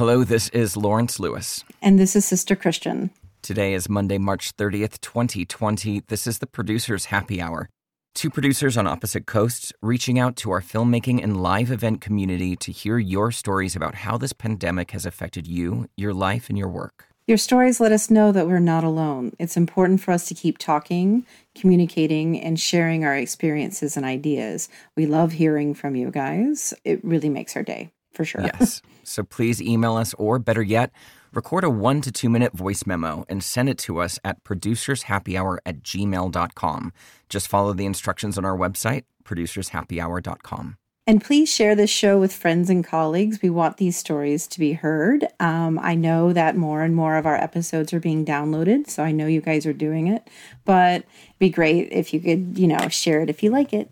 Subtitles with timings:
[0.00, 1.62] Hello, this is Lawrence Lewis.
[1.82, 3.10] And this is Sister Christian.
[3.42, 6.04] Today is Monday, March 30th, 2020.
[6.08, 7.68] This is the Producers Happy Hour.
[8.14, 12.72] Two producers on opposite coasts reaching out to our filmmaking and live event community to
[12.72, 17.08] hear your stories about how this pandemic has affected you, your life, and your work.
[17.26, 19.34] Your stories let us know that we're not alone.
[19.38, 24.70] It's important for us to keep talking, communicating, and sharing our experiences and ideas.
[24.96, 26.72] We love hearing from you guys.
[26.84, 28.42] It really makes our day, for sure.
[28.42, 28.82] Yes.
[29.02, 30.92] So please email us, or better yet,
[31.32, 35.58] record a one to two minute voice memo and send it to us at producershappyhour
[35.66, 36.92] at gmail.com.
[37.28, 40.76] Just follow the instructions on our website, producershappyhour.com.
[41.06, 43.42] And please share this show with friends and colleagues.
[43.42, 45.26] We want these stories to be heard.
[45.40, 49.10] Um, I know that more and more of our episodes are being downloaded, so I
[49.10, 50.28] know you guys are doing it.
[50.64, 53.90] But it'd be great if you could, you know, share it if you like it.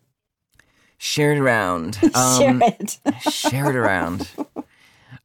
[0.99, 1.99] Share it around.
[2.15, 2.99] Um, share it.
[3.31, 4.29] share it around.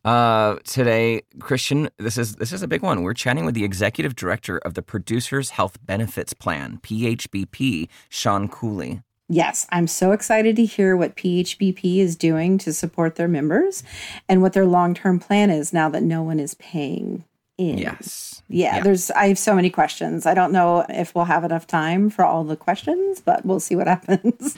[0.05, 3.03] Uh, today, Christian, this is this is a big one.
[3.03, 9.01] We're chatting with the executive director of the Producers Health Benefits Plan (PHBP), Sean Cooley.
[9.29, 13.81] Yes, I'm so excited to hear what PHBP is doing to support their members
[14.27, 17.23] and what their long term plan is now that no one is paying
[17.57, 17.77] in.
[17.77, 18.43] Yes.
[18.49, 20.25] Yeah, yeah, there's I have so many questions.
[20.25, 23.75] I don't know if we'll have enough time for all the questions, but we'll see
[23.75, 24.57] what happens.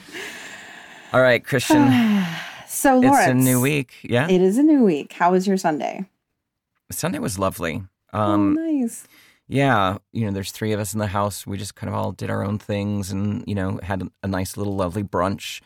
[1.16, 1.88] All right, Christian.
[2.68, 3.94] so Lawrence, it's a new week.
[4.02, 4.28] Yeah.
[4.28, 5.14] It is a new week.
[5.14, 6.04] How was your Sunday?
[6.90, 7.82] Sunday was lovely.
[8.12, 9.08] Um, oh, nice
[9.48, 11.46] yeah, you know, there's three of us in the house.
[11.46, 14.56] We just kind of all did our own things and, you know, had a nice
[14.56, 15.60] little lovely brunch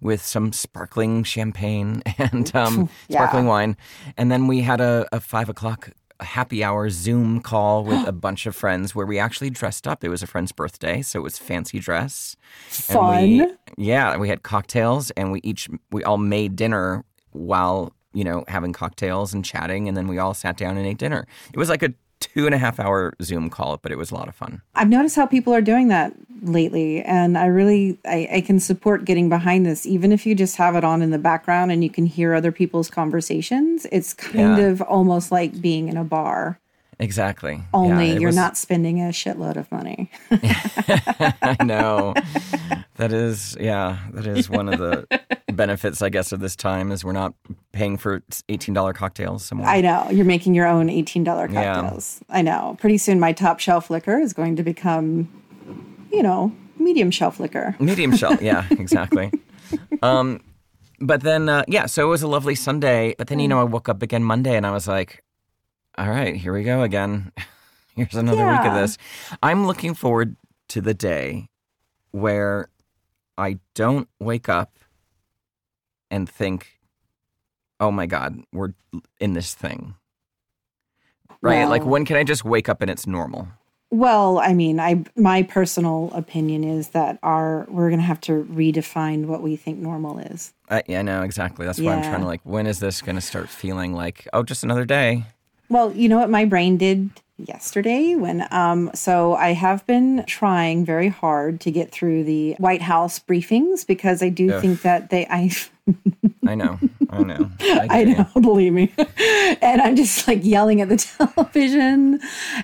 [0.00, 3.18] with some sparkling champagne and um, yeah.
[3.18, 3.76] sparkling wine.
[4.16, 8.46] And then we had a, a five o'clock happy hour Zoom call with a bunch
[8.46, 10.04] of friends where we actually dressed up.
[10.04, 12.36] It was a friend's birthday, so it was fancy dress.
[12.68, 13.22] Fun.
[13.22, 18.44] We, yeah, we had cocktails and we each, we all made dinner while you know,
[18.46, 21.26] having cocktails and chatting, and then we all sat down and ate dinner.
[21.52, 21.92] It was like a
[22.26, 24.62] two and a half hour Zoom call, but it was a lot of fun.
[24.74, 29.04] I've noticed how people are doing that lately, and I really I, I, can support
[29.04, 31.90] getting behind this, even if you just have it on in the background and you
[31.90, 33.86] can hear other people's conversations.
[33.90, 34.66] It's kind yeah.
[34.66, 36.58] of almost like being in a bar.
[36.98, 37.62] Exactly.
[37.72, 38.36] Only yeah, you're was...
[38.36, 40.10] not spending a shitload of money.
[40.30, 42.14] I know.
[42.96, 45.06] That is, yeah, that is one of the
[45.52, 47.34] benefits, I guess, of this time is we're not
[47.72, 49.68] paying for $18 cocktails somewhere.
[49.68, 50.08] I know.
[50.10, 52.22] You're making your own $18 cocktails.
[52.28, 52.36] Yeah.
[52.36, 52.76] I know.
[52.78, 55.28] Pretty soon my top shelf liquor is going to become,
[56.12, 57.74] you know, medium shelf liquor.
[57.80, 58.40] Medium shelf.
[58.40, 59.32] Yeah, exactly.
[60.02, 60.40] um,
[61.00, 63.14] but then, uh, yeah, so it was a lovely Sunday.
[63.18, 65.23] But then, you know, I woke up again Monday and I was like,
[65.96, 67.32] all right, here we go again.
[67.96, 68.58] Here's another yeah.
[68.58, 68.98] week of this.
[69.42, 70.36] I'm looking forward
[70.68, 71.48] to the day
[72.10, 72.68] where
[73.38, 74.78] I don't wake up
[76.10, 76.80] and think,
[77.78, 78.74] oh my God, we're
[79.20, 79.94] in this thing.
[81.40, 81.60] Right?
[81.60, 83.48] Well, like, when can I just wake up and it's normal?
[83.90, 88.44] Well, I mean, I my personal opinion is that our we're going to have to
[88.50, 90.52] redefine what we think normal is.
[90.68, 91.64] Uh, yeah, I know exactly.
[91.64, 91.90] That's yeah.
[91.90, 92.40] why I'm trying to like.
[92.42, 95.26] When is this going to start feeling like oh, just another day?
[95.68, 100.84] Well, you know what my brain did yesterday when um so I have been trying
[100.84, 104.62] very hard to get through the White House briefings because I do Ugh.
[104.62, 105.50] think that they I
[106.46, 106.78] I know.
[107.10, 107.50] I know.
[107.60, 108.92] I, I know, believe me.
[109.62, 110.96] and I'm just like yelling at the
[111.36, 112.20] television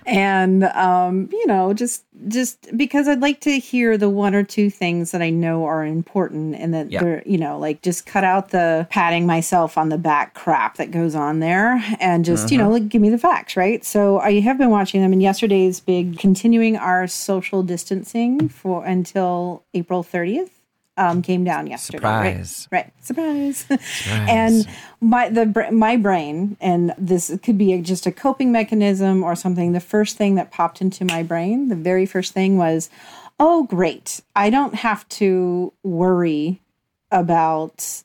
[0.06, 4.70] and um, you know, just just because I'd like to hear the one or two
[4.70, 7.02] things that I know are important and that yep.
[7.02, 10.90] they're, you know, like just cut out the patting myself on the back crap that
[10.90, 12.52] goes on there and just, uh-huh.
[12.52, 12.72] you know, uh-huh.
[12.74, 13.84] like give me the facts, right?
[13.84, 19.62] So I have been watching them and yesterday's big continuing our social distancing for until
[19.72, 20.50] April 30th
[21.00, 21.98] um, came down yesterday.
[21.98, 22.68] Surprise!
[22.70, 23.04] Right, right.
[23.04, 23.56] Surprise!
[23.58, 24.06] Surprise.
[24.28, 24.68] and
[25.00, 29.72] my the my brain, and this could be a, just a coping mechanism or something.
[29.72, 32.90] The first thing that popped into my brain, the very first thing was,
[33.40, 34.20] "Oh, great!
[34.36, 36.60] I don't have to worry
[37.10, 38.04] about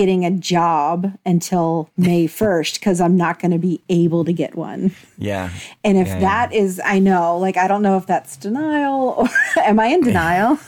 [0.00, 4.54] getting a job until May 1st because I'm not going to be able to get
[4.54, 4.94] one.
[5.18, 5.50] Yeah.
[5.84, 6.60] And if yeah, that yeah.
[6.60, 10.58] is, I know, like, I don't know if that's denial or am I in denial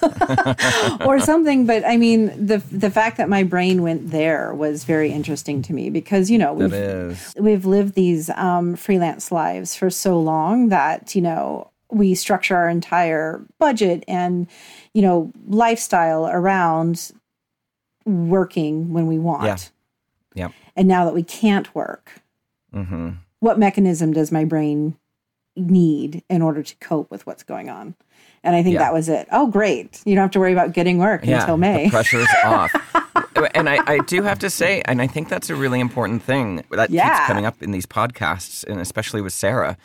[1.06, 1.64] or something.
[1.64, 5.72] But I mean, the, the fact that my brain went there was very interesting to
[5.72, 11.14] me because, you know, we've, we've lived these um, freelance lives for so long that,
[11.14, 14.46] you know, we structure our entire budget and,
[14.92, 17.12] you know, lifestyle around
[18.04, 19.44] working when we want.
[19.44, 19.56] Yeah.
[20.34, 20.48] Yeah.
[20.76, 22.22] And now that we can't work,
[22.74, 23.10] mm-hmm.
[23.40, 24.96] what mechanism does my brain
[25.56, 27.94] need in order to cope with what's going on?
[28.42, 28.80] And I think yeah.
[28.80, 29.28] that was it.
[29.30, 30.00] Oh, great.
[30.04, 31.84] You don't have to worry about getting work yeah, until May.
[31.84, 32.72] The pressure's off.
[33.54, 36.64] and I, I do have to say, and I think that's a really important thing
[36.70, 37.16] that Yeah.
[37.16, 39.76] keeps coming up in these podcasts, and especially with Sarah,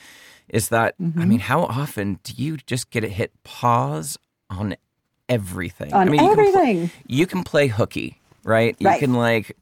[0.49, 4.17] is that I mean, how often do you just get a hit pause
[4.49, 4.75] on
[5.29, 5.93] everything?
[5.93, 6.87] On I mean, You can, everything.
[6.89, 8.75] play, you can play hooky, right?
[8.79, 8.99] You Right.
[8.99, 9.55] can like.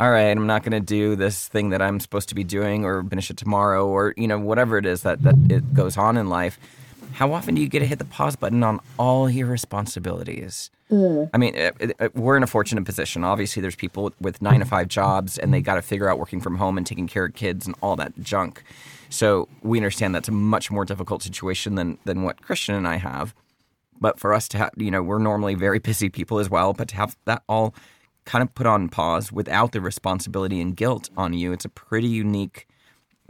[0.00, 2.84] All right, I'm not going to do this thing that I'm supposed to be doing,
[2.86, 6.16] or finish it tomorrow, or you know whatever it is that that it goes on
[6.16, 6.58] in life.
[7.12, 10.70] How often do you get to hit the pause button on all your responsibilities?
[10.90, 11.70] I mean, uh,
[12.00, 13.22] uh, we're in a fortunate position.
[13.24, 16.40] Obviously, there's people with nine to five jobs and they got to figure out working
[16.40, 18.62] from home and taking care of kids and all that junk.
[19.08, 22.96] So we understand that's a much more difficult situation than than what Christian and I
[22.96, 23.34] have.
[24.02, 26.88] But for us to have, you know, we're normally very busy people as well, but
[26.88, 27.74] to have that all
[28.26, 32.08] kind of put on pause without the responsibility and guilt on you, it's a pretty
[32.08, 32.66] unique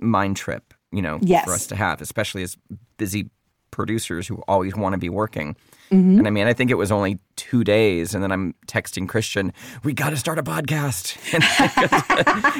[0.00, 1.44] mind trip, you know, Yes.
[1.44, 2.56] for us to have, especially as
[2.96, 3.30] busy
[3.72, 5.56] producers who always want to be working.
[5.90, 6.18] Mm-hmm.
[6.18, 9.52] And I mean, I think it was only two days, and then I'm texting Christian,
[9.84, 11.42] "We got to start a podcast." And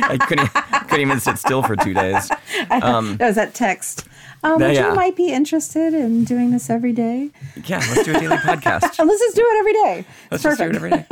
[0.05, 0.49] I couldn't,
[0.89, 2.29] couldn't even sit still for two days.
[2.69, 4.07] that was that text.
[4.43, 7.31] Um, Yeah, you might be interested in doing this every day?
[7.65, 8.99] Yeah, let's do a daily podcast.
[8.99, 10.05] And let's just do it every day.
[10.31, 11.07] Let's just do it every day.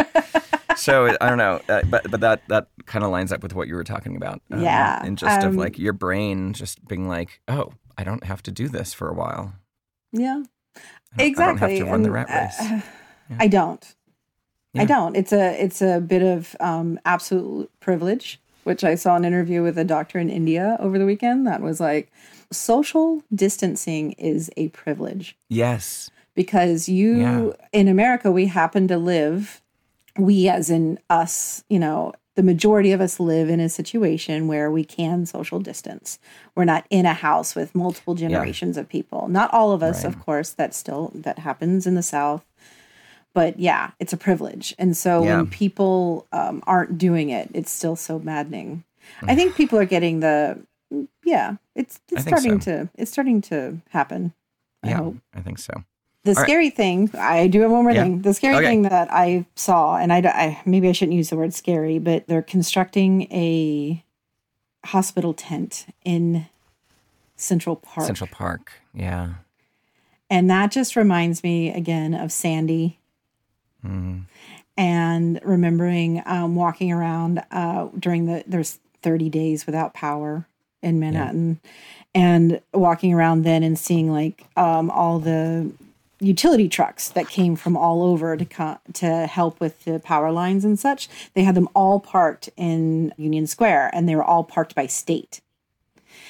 [0.77, 3.69] So I don't know, uh, but but that that kind of lines up with what
[3.69, 4.43] you were talking about.
[4.51, 8.25] um, Yeah, and just of um, like your brain just being like, "Oh, I don't
[8.25, 9.55] have to do this for a while."
[10.13, 10.43] Yeah.
[11.19, 11.79] I don't have Exactly.
[11.81, 12.61] to run the rat race.
[12.61, 12.81] uh,
[13.39, 13.95] I don't.
[14.73, 14.83] Yeah.
[14.83, 15.17] I don't.
[15.17, 19.77] It's a it's a bit of um, absolute privilege, which I saw an interview with
[19.79, 22.11] a doctor in India over the weekend that was like,
[22.53, 26.11] social distancing is a privilege Yes.
[26.35, 27.51] because you Yeah.
[27.73, 29.61] in America we happen to live
[30.19, 34.71] we as in us you know the majority of us live in a situation where
[34.71, 36.19] we can social distance
[36.55, 40.19] we're not in a house with multiple generations of people not all of us of
[40.25, 42.45] course that still that happens in the south
[43.35, 45.37] but yeah it's a privilege and so Yeah.
[45.39, 48.85] when people um, aren't doing it it's still so maddening
[49.27, 50.59] i think people are getting the
[51.25, 52.85] yeah it's it's starting so.
[52.85, 54.33] to it's starting to happen
[54.83, 55.17] I Yeah, hope.
[55.35, 55.85] I think so.
[56.25, 56.43] The right.
[56.43, 58.03] scary thing, I do have one more Yeah.
[58.03, 58.21] thing.
[58.23, 58.67] The scary Okay.
[58.67, 62.27] thing that I saw, and I, I maybe I shouldn't use the word scary, but
[62.27, 64.05] they're constructing a
[64.85, 66.47] hospital tent in
[67.37, 68.07] Central Park.
[68.07, 68.73] Central Park.
[68.93, 69.35] Yeah.
[70.29, 72.99] And that just reminds me again of Sandy
[73.85, 74.25] Mm.
[74.77, 80.47] and remembering um, walking around uh, during the, there's 30 days without power
[80.83, 81.61] in Manhattan
[82.15, 85.73] and walking around then and seeing like um, all the
[86.21, 90.65] utility trucks that came from all over to co- to help with the power lines
[90.65, 91.09] and such.
[91.35, 95.41] They had them all parked in Union Square and they were all parked by state.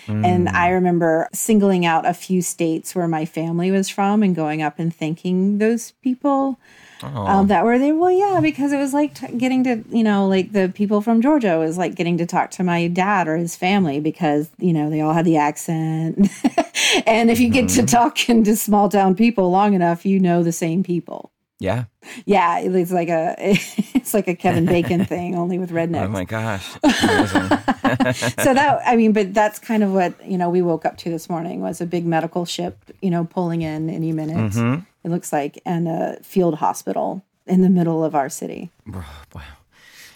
[0.07, 0.57] And hmm.
[0.57, 4.79] I remember singling out a few states where my family was from and going up
[4.79, 6.59] and thanking those people
[7.03, 7.95] um, that were there.
[7.95, 11.21] Well, yeah, because it was like t- getting to, you know, like the people from
[11.23, 14.91] Georgia was like getting to talk to my dad or his family because, you know,
[14.91, 16.31] they all had the accent.
[17.07, 17.87] and if you get Mm-hmm.
[17.87, 21.31] to talking to small town people long enough, you know the same people.
[21.61, 21.85] Yeah.
[22.25, 26.07] Yeah, it's like a it's like a Kevin Bacon thing, only with rednecks.
[26.07, 26.67] Oh my gosh.
[28.43, 31.11] So that I mean, but that's kind of what you know we woke up to
[31.11, 34.53] this morning was a big medical ship, you know, pulling in any minute.
[34.53, 34.81] Mm-hmm.
[35.05, 38.71] It looks like, and a field hospital in the middle of our city.
[38.87, 39.43] wow.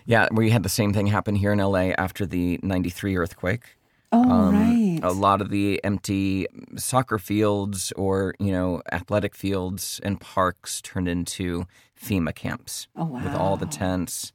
[0.07, 3.77] Yeah, we had the same thing happen here in LA after the 93 earthquake.
[4.15, 5.01] Oh right.
[5.03, 6.47] A lot of the empty
[6.77, 11.67] soccer fields or, you know, athletic fields and parks turned into
[12.01, 14.33] FEMA camps Oh with all the tents.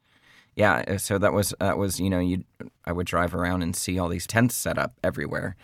[0.55, 2.43] Yeah, uh, so that was that was you know you
[2.83, 5.55] I would drive around and see all these tents set up everywhere.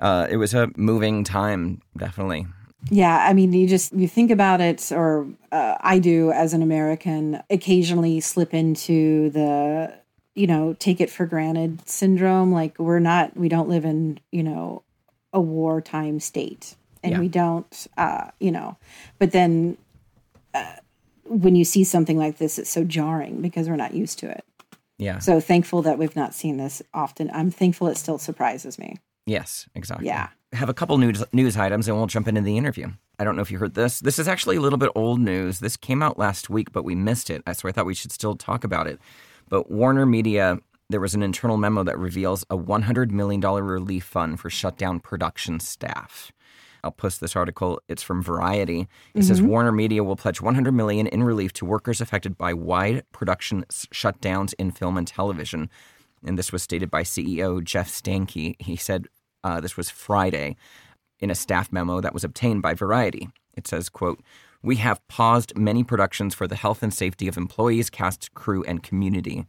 [0.00, 2.46] Uh, it was a moving time, definitely.
[2.88, 6.62] Yeah, I mean, you just you think about it, or uh, I do as an
[6.62, 9.98] American, occasionally slip into the
[10.38, 12.52] you know take it for granted syndrome.
[12.52, 14.82] Like we're not, we don't live in you know
[15.32, 17.20] a wartime state, and Yeah.
[17.20, 18.76] we don't, uh, you know.
[19.18, 19.76] But then
[20.54, 20.76] uh,
[21.24, 24.44] when you see something like this, it's so jarring because we're not used to it.
[24.96, 25.18] Yeah.
[25.18, 27.30] So thankful that we've not seen this often.
[27.32, 28.96] I'm thankful it still surprises me.
[29.26, 30.06] Yes, exactly.
[30.06, 30.28] Yeah.
[30.54, 32.88] Have a couple news news items and we'll jump into the interview.
[33.18, 34.00] I don't know if you heard this.
[34.00, 35.58] This is actually a little bit old news.
[35.60, 37.42] This came out last week, but we missed it.
[37.54, 38.98] So I thought we should still talk about it.
[39.48, 44.40] But Warner Media, there was an internal memo that reveals a $100 million relief fund
[44.40, 46.32] for shut down production staff.
[46.84, 47.80] I'll post this article.
[47.88, 48.86] It's from Variety.
[49.14, 53.02] It says Warner Media will pledge 100 million in relief to workers affected by wide
[53.12, 55.70] production s- shutdowns in film and television.
[56.24, 58.54] And this was stated by CEO Jeff Stankey.
[58.60, 59.06] He said
[59.42, 60.56] uh, this was Friday
[61.20, 63.28] in a staff memo that was obtained by Variety.
[63.54, 64.20] It says, quote,
[64.62, 68.82] We have paused many productions for the health and safety of employees, cast, crew, and
[68.82, 69.46] community.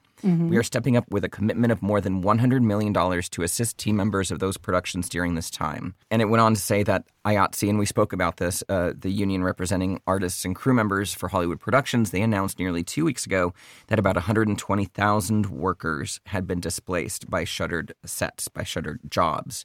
[0.49, 3.95] We are stepping up with a commitment of more than $100 million to assist team
[3.95, 5.95] members of those productions during this time.
[6.11, 9.09] And it went on to say that IATSE, and we spoke about this, uh, the
[9.09, 13.53] union representing artists and crew members for Hollywood Productions, they announced nearly two weeks ago
[13.87, 19.63] that about 120,000 workers had been displaced by shuttered sets, by shuttered jobs.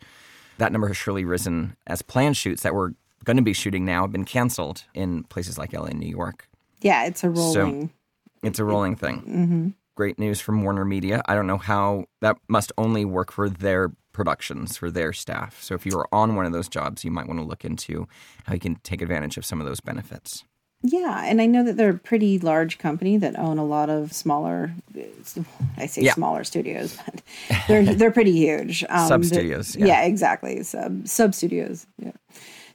[0.58, 4.02] That number has surely risen as planned shoots that were going to be shooting now
[4.02, 6.48] have been canceled in places like LA and New York.
[6.80, 7.90] Yeah, it's a rolling.
[8.42, 9.74] It's a rolling thing.
[9.96, 11.22] Great news from Warner Media.
[11.26, 15.62] I don't know how that must only work for their productions, for their staff.
[15.62, 18.06] So if you are on one of those jobs, you might want to look into
[18.44, 20.44] how you can take advantage of some of those benefits.
[20.82, 24.12] Yeah, and I know that they're a pretty large company that own a lot of
[24.12, 24.74] smaller.
[25.78, 26.12] I say Yeah.
[26.12, 27.22] smaller studios, but
[27.68, 28.84] they're they're pretty huge.
[28.90, 29.86] Um, Sub studios, Yeah.
[29.86, 30.02] yeah.
[30.02, 30.62] exactly.
[30.62, 31.86] Sub sub studios.
[31.98, 32.12] Yeah.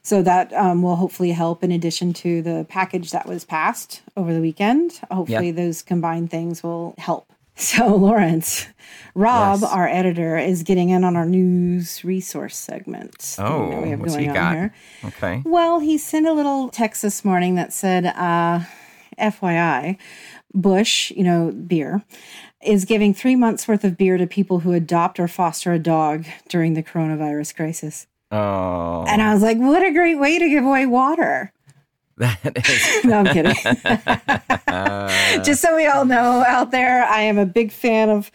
[0.02, 4.32] So that um, will hopefully help in addition to the package that was passed over
[4.32, 4.98] the weekend.
[5.10, 5.52] Hopefully, Yeah.
[5.52, 7.26] those combined things will help.
[7.56, 8.66] So, Lawrence,
[9.14, 9.70] Rob, Yes.
[9.70, 13.36] our editor, is getting in on our news resource segment.
[13.38, 14.54] Oh, we have what's going he on got?
[14.54, 14.74] here.
[15.04, 15.42] Okay.
[15.44, 18.60] Well, he sent a little text this morning that said, uh,
[19.18, 19.98] FYI,
[20.54, 22.02] Busch, you know, beer,
[22.64, 26.24] is giving three months worth of beer to people who adopt or foster a dog
[26.48, 28.06] during the coronavirus crisis.
[28.32, 31.52] Oh, And I was like, what a great way to give away water.
[32.16, 33.04] that is.
[33.04, 33.54] No, I'm kidding.
[35.44, 38.30] Just so we all know out there, I am a big fan of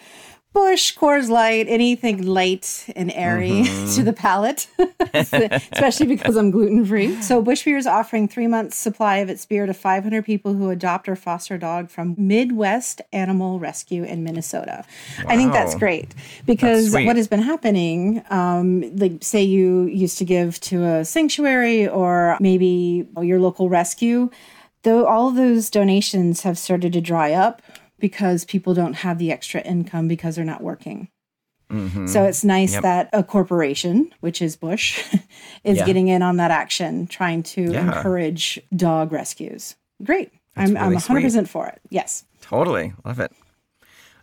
[0.55, 3.63] Busch, Coors Light, anything light and airy
[3.95, 4.67] to the palate,
[5.13, 7.21] especially because I'm gluten free.
[7.21, 10.69] So, Busch Beer is offering three months' supply of its beer to 500 people who
[10.69, 14.85] adopt or foster a dog from Midwest Animal Rescue in Minnesota.
[15.27, 17.05] I think that's great because sweet.
[17.05, 22.37] what has been happening, um, like say you used to give to a sanctuary or
[22.39, 24.29] maybe your local rescue,
[24.83, 27.61] though all of those donations have started to dry up
[27.99, 31.09] because people don't have the extra income because they're not working.
[31.71, 32.07] Mm-hmm.
[32.07, 32.83] So it's nice Yep.
[32.83, 35.03] that a corporation, which is Busch,
[35.63, 35.85] is Yeah.
[35.85, 37.87] getting in on that action, trying to Yeah.
[37.87, 39.75] encourage dog rescues.
[40.03, 40.31] Great.
[40.55, 41.81] I'm, I'm 100% for it.
[41.89, 42.23] Yes.
[42.41, 42.93] Totally.
[43.03, 43.31] Love it.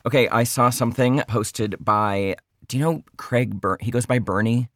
[0.07, 2.37] Okay, I saw something posted by,
[2.69, 4.69] do you know Craig Bur- He goes by Bernie.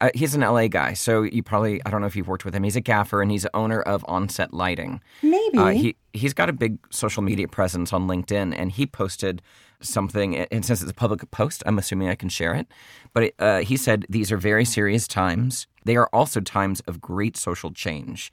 [0.00, 2.54] Uh, he's an LA guy, so you probably, I don't know if you've worked with
[2.54, 2.62] him.
[2.62, 5.00] He's a gaffer and he's owner of Onset Lighting.
[5.22, 5.58] Maybe.
[5.58, 9.42] Uh, he, he's got a big social media presence on LinkedIn and he posted
[9.80, 10.36] something.
[10.36, 12.66] And since it's a public post, I'm assuming I can share it.
[13.12, 15.66] But it, uh, he said, These are very serious times.
[15.84, 18.32] They are also times of great social change.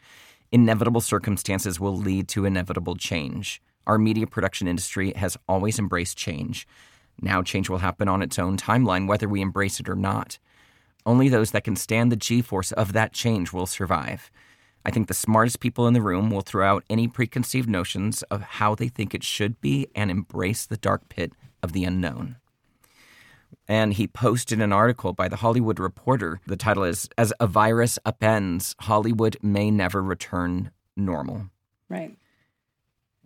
[0.51, 3.61] Inevitable circumstances will lead to inevitable change.
[3.87, 6.67] Our media production industry has always embraced change.
[7.21, 10.39] Now, change will happen on its own timeline, whether we embrace it or not.
[11.05, 14.31] Only those that can stand the G force of that change will survive.
[14.85, 18.41] I think the smartest people in the room will throw out any preconceived notions of
[18.41, 22.37] how they think it should be and embrace the dark pit of the unknown.
[23.67, 26.39] And he posted an article by the Hollywood Reporter.
[26.47, 31.49] The title is As a Virus Upends, Hollywood May Never Return Normal.
[31.89, 32.15] right.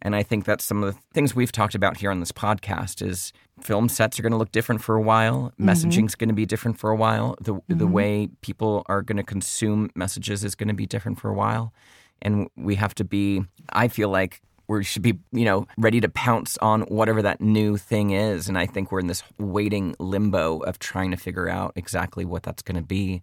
[0.02, 3.06] And I think that's some of the things we've talked about here on this podcast
[3.06, 5.54] is film sets are going to look different for a while.
[5.60, 5.70] Mm-hmm.
[5.70, 7.36] Messaging's going to be different for a while.
[7.42, 7.92] The the mm-hmm.
[7.92, 11.74] way people are going to consume messages is going to be different for a while.
[12.22, 16.10] And we have to be I feel like we should be, you know, ready to
[16.10, 18.50] pounce on whatever that new thing is.
[18.50, 22.44] And I think we're in this waiting limbo of trying to figure out exactly what
[22.44, 23.22] that's going to be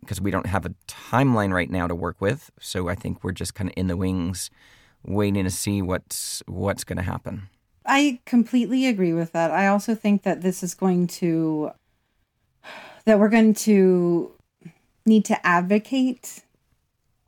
[0.00, 2.50] because we don't have a timeline right now to work with.
[2.60, 4.50] So I think we're just kind of in the wings
[5.06, 7.48] waiting to see what's what's going to happen.
[7.84, 9.50] I completely agree with that.
[9.50, 11.70] I also think that this is going to
[13.04, 14.32] that we're going to
[15.06, 16.42] need to advocate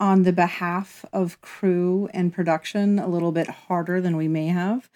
[0.01, 4.89] on the behalf of crew and production a little bit harder than we may have.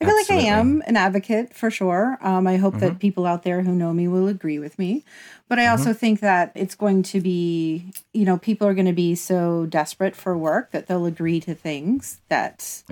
[0.00, 2.18] I feel like I am an advocate for sure.
[2.20, 5.04] Um, I hope that people out there who know me will agree with me.
[5.48, 8.92] But I also think that it's going to be, you know, people are going to
[8.92, 12.82] be so desperate for work that they'll agree to things that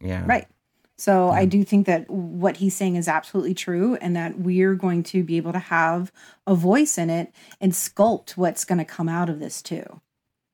[0.00, 0.24] Yeah.
[0.26, 0.46] Right.
[0.96, 5.02] So I do think that what he's saying is absolutely true and that we're going
[5.04, 6.12] to be able to have
[6.46, 10.00] a voice in it and sculpt what's going to come out of this too,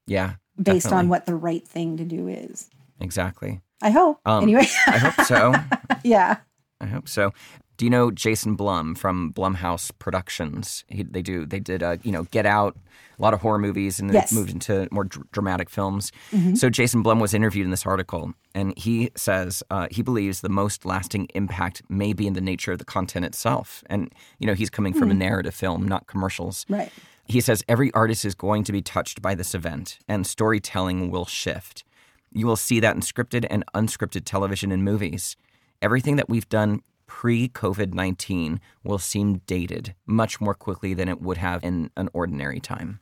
[0.07, 0.35] Yeah.
[0.63, 2.69] Based on what the right thing to do is.
[3.01, 3.61] Exactly.
[3.83, 4.21] I hope.
[4.27, 5.55] Um, anyway, I hope so.
[6.05, 6.39] yeah.
[6.81, 7.33] I hope so.
[7.77, 10.85] Do you know Jason Blum from Blumhouse Productions?
[10.89, 11.47] He, they do.
[11.47, 11.83] They did.
[11.83, 12.77] Uh, you know, Get Out,
[13.19, 14.33] a lot of horror movies, and Yes.
[14.33, 16.13] moved into more dr- dramatic films.
[16.55, 20.51] So Jason Blum was interviewed in this article, and he says uh, he believes the
[20.51, 23.83] most lasting impact may be in the nature of the content itself.
[23.87, 26.67] And you know, he's coming from a narrative film, not commercials.
[26.69, 26.93] Right.
[27.31, 31.27] He says every artist is going to be touched by this event, and storytelling will
[31.27, 31.85] shift.
[32.33, 35.37] You will see that in scripted and unscripted television and movies.
[35.81, 41.23] Everything that we've done pre COVID 19 will seem dated much more quickly than it
[41.23, 42.99] would have in an ordinary time.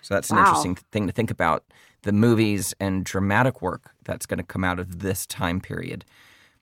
[0.00, 0.44] So that's an Wow.
[0.44, 1.64] interesting thing to think about
[2.02, 6.06] the movies and dramatic work that's going to come out of this time period.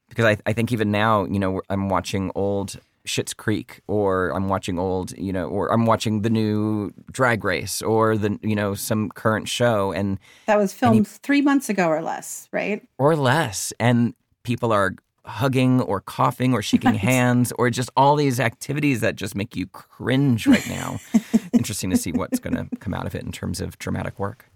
[0.09, 4.49] Because I, I think even now, you know, I'm watching old Schitt's Creek, or I'm
[4.49, 8.75] watching old, you know, or I'm watching the new Drag Race, or the, you know,
[8.75, 12.87] some current show, and That was filmed three months ago or less, right?
[12.99, 18.41] or less, and people are hugging or coughing or shaking hands or just all these
[18.41, 20.99] activities that just make you cringe right now.
[21.53, 24.47] Interesting to see what's going to come out of it in terms of dramatic work.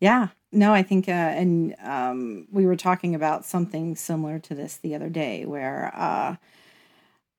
[0.00, 0.28] Yeah.
[0.52, 4.94] No, I think, uh, and um, we were talking about something similar to this the
[4.94, 6.36] other day where uh,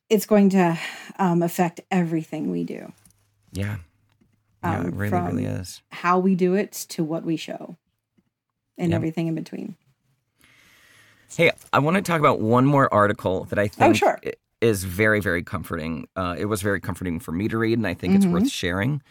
[0.10, 0.78] it's going to
[1.20, 2.92] um, affect everything we do,
[3.52, 3.78] Yeah.
[4.64, 5.82] Yeah, Um, it really, from- really is.
[5.92, 7.78] how we do it to what we show,
[8.78, 9.76] and everything in between.
[11.36, 14.20] Hey, I want to talk about one more article that I think Oh, sure.
[14.62, 16.08] is very, very comforting.
[16.16, 18.34] Uh, it was very comforting for me to read, and I think it's Mm-hmm.
[18.34, 19.02] worth sharing.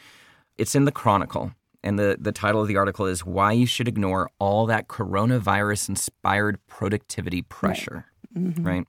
[0.59, 1.53] It's in the Chronicle,
[1.85, 5.91] and the, the title of the article is Why You Should Ignore All That Coronavirus
[5.91, 8.07] Inspired Productivity Pressure.
[8.37, 8.67] Mm-hmm.
[8.67, 8.87] Right?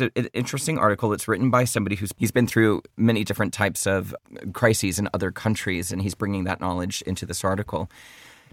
[0.00, 1.12] It's a- an interesting article.
[1.12, 4.14] It's written by somebody who's he's been through many different types of
[4.52, 7.90] crises in other countries, and he's bringing that knowledge into this article.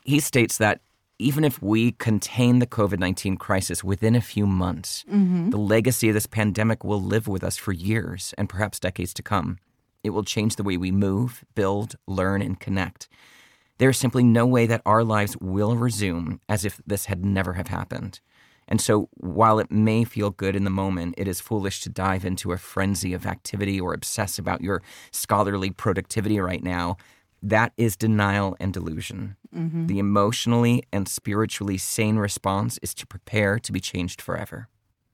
[0.03, 0.81] He states that
[1.19, 5.49] even if we contain the COVID 19 crisis within a few months, mm-hmm.
[5.49, 9.23] the legacy of this pandemic will live with us for years and perhaps decades to
[9.23, 9.57] come.
[10.03, 13.07] It will change the way we move, build, learn, and connect.
[13.77, 17.53] There is simply no way that our lives will resume as if this had never
[17.53, 18.19] have happened.
[18.67, 22.25] And so, while it may feel good in the moment, it is foolish to dive
[22.25, 26.97] into a frenzy of activity or obsess about your scholarly productivity right now.
[27.41, 29.35] That is denial and delusion.
[29.51, 34.67] The emotionally and spiritually sane response is to prepare to be changed forever.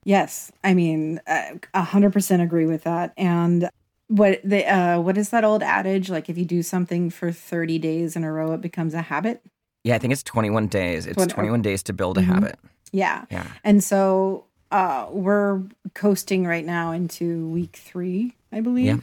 [0.04, 3.12] Yes, I mean, a hundred percent agree with that.
[3.18, 3.68] And
[4.08, 6.08] what the uh, what is that old adage?
[6.08, 9.42] Like, if you do something for thirty days in a row, it becomes a habit.
[9.84, 11.06] Yeah, I think it's 21 days.
[11.06, 12.26] It's 21 days to build a Mhm.
[12.26, 12.58] habit.
[12.92, 13.46] Yeah, Yeah.
[13.64, 15.62] and so uh, we're
[15.94, 18.86] coasting right now into week three, I believe.
[18.86, 18.98] Yeah.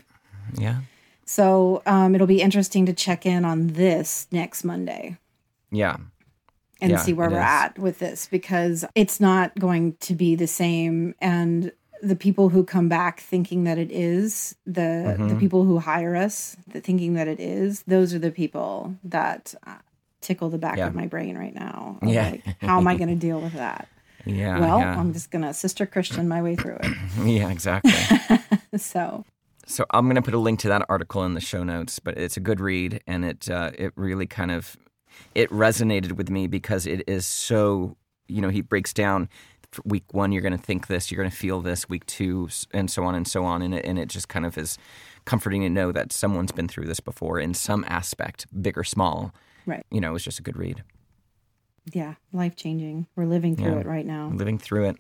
[0.58, 0.80] Yeah.
[1.26, 5.18] So um, it'll be interesting to check in on this next Monday
[5.72, 5.98] Yeah.
[6.80, 7.44] and Yeah, see where we're is.
[7.46, 11.16] at with this because it's not going to be the same.
[11.20, 15.40] And the people who come back thinking that it is the the Mhm.
[15.40, 19.78] people who hire us the thinking that it is those are the people that uh,
[20.22, 20.88] tickle the back Yeah.
[20.88, 21.98] of my brain right now.
[22.02, 22.32] of Yeah.
[22.32, 23.88] like, how am I going to deal with that?
[24.26, 24.60] Yeah.
[24.60, 25.00] well, yeah.
[25.00, 26.98] I'm just going to sister Christian my way through it.
[27.24, 27.94] yeah, exactly.
[28.78, 29.24] so
[29.66, 32.18] So I'm going to put a link to that article in the show notes, but
[32.18, 34.76] it's a good read, and it uh, it really kind of
[35.34, 37.96] it resonated with me because it is so
[38.28, 39.30] you know he breaks down
[39.86, 42.90] week one you're going to think this, you're going to feel this, week two, and
[42.92, 44.78] so on and so on, and it and it just kind of is
[45.26, 49.34] comforting to know that someone's been through this before in some aspect, big or small.
[49.68, 49.86] Right.
[49.92, 50.84] You know, it was just a good read.
[51.94, 53.08] yeah, life changing.
[53.16, 53.80] We're living through Yeah.
[53.82, 54.30] it right now.
[54.34, 54.98] living through it.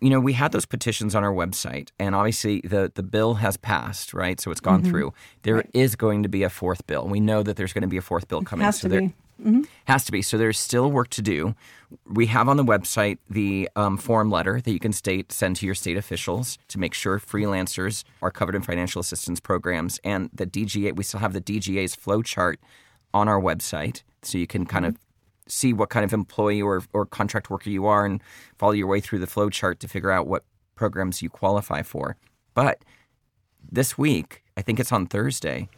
[0.00, 3.56] You know, we had those petitions on our website, and obviously the, the bill has
[3.56, 4.38] passed, right?
[4.40, 5.12] So it's gone through.
[5.42, 5.98] There is Right.
[5.98, 7.08] going to be a fourth bill.
[7.08, 8.64] We know that there's going to be a fourth bill coming.
[8.64, 9.64] Has so to there be.
[9.86, 10.20] has to be.
[10.22, 11.54] So there's still work to do.
[12.06, 15.66] We have on the website the um, form letter that you can state send to
[15.66, 20.46] your state officials to make sure freelancers are covered in financial assistance programs, and the
[20.46, 20.94] DGA.
[20.94, 22.60] We still have the DGA's flow chart
[23.14, 24.96] on our website, so you can kind of
[25.46, 28.22] see what kind of employee or, or contract worker you are and
[28.58, 30.44] follow your way through the flow chart to figure out what
[30.74, 32.16] programs you qualify for.
[32.54, 32.84] But
[33.70, 35.68] this week, I think it's on Thursday,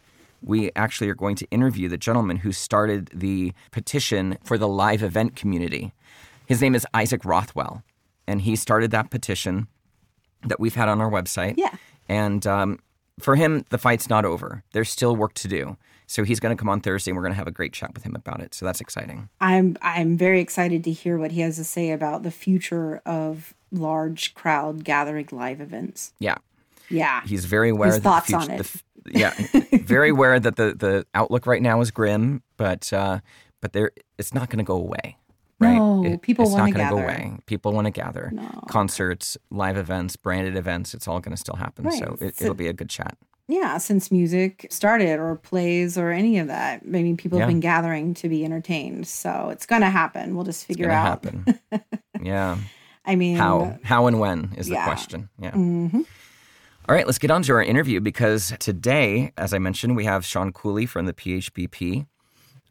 [0.42, 5.02] we actually are going to interview the gentleman who started the petition for the live
[5.02, 5.92] event community.
[6.46, 7.82] His name is Isaac Rothwell,
[8.26, 9.68] and he started that petition
[10.46, 11.54] that we've had on our website.
[11.56, 11.74] Yeah.
[12.08, 12.78] And um,
[13.20, 14.64] for him, the fight's not over.
[14.72, 15.76] There's still work to do.
[16.10, 17.94] So he's going to come on Thursday, and we're going to have a great chat
[17.94, 18.52] with him about it.
[18.52, 19.28] So that's exciting.
[19.40, 23.54] I'm I'm very excited to hear what he has to say about the future of
[23.70, 26.12] large crowd gathering live events.
[26.18, 26.38] Yeah.
[26.88, 27.22] Yeah.
[27.24, 28.58] He's very aware His that thoughts the on it.
[28.58, 29.32] the yeah,
[29.84, 33.20] very aware that the, the outlook right now is grim, but uh,
[33.60, 35.16] but there it's not going to go away.
[35.60, 35.76] Right?
[35.76, 37.36] No, people it's not wanna gonna go away.
[37.46, 38.30] People want to gather.
[38.32, 38.64] No.
[38.68, 41.84] Concerts, live events, branded events, it's all going to still happen.
[41.84, 41.98] Right.
[41.98, 43.16] So it, So- it'll be a good chat.
[43.50, 46.82] Yeah, since music started or plays or any of that.
[46.84, 49.06] I mean, people have been gathering to be entertained.
[49.08, 50.34] So it's going to happen.
[50.34, 51.24] We'll just figure out.
[51.24, 51.58] happen.
[52.22, 52.58] yeah.
[53.04, 55.28] I mean, How how and when is the question.
[55.38, 55.52] Yeah.
[55.52, 56.04] mhm.
[56.88, 60.24] All right, let's get on to our interview because today, as I mentioned, we have
[60.24, 62.06] Sean Cooley from the PHBP.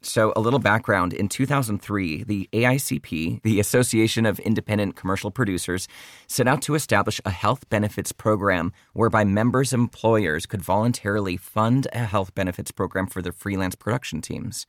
[0.02, 5.88] So, a little background in 2003, the AICP, the Association of Independent Commercial Producers,
[6.26, 12.06] set out to establish a health benefits program whereby members' employers could voluntarily fund a
[12.06, 14.66] health benefits program for their freelance production teams.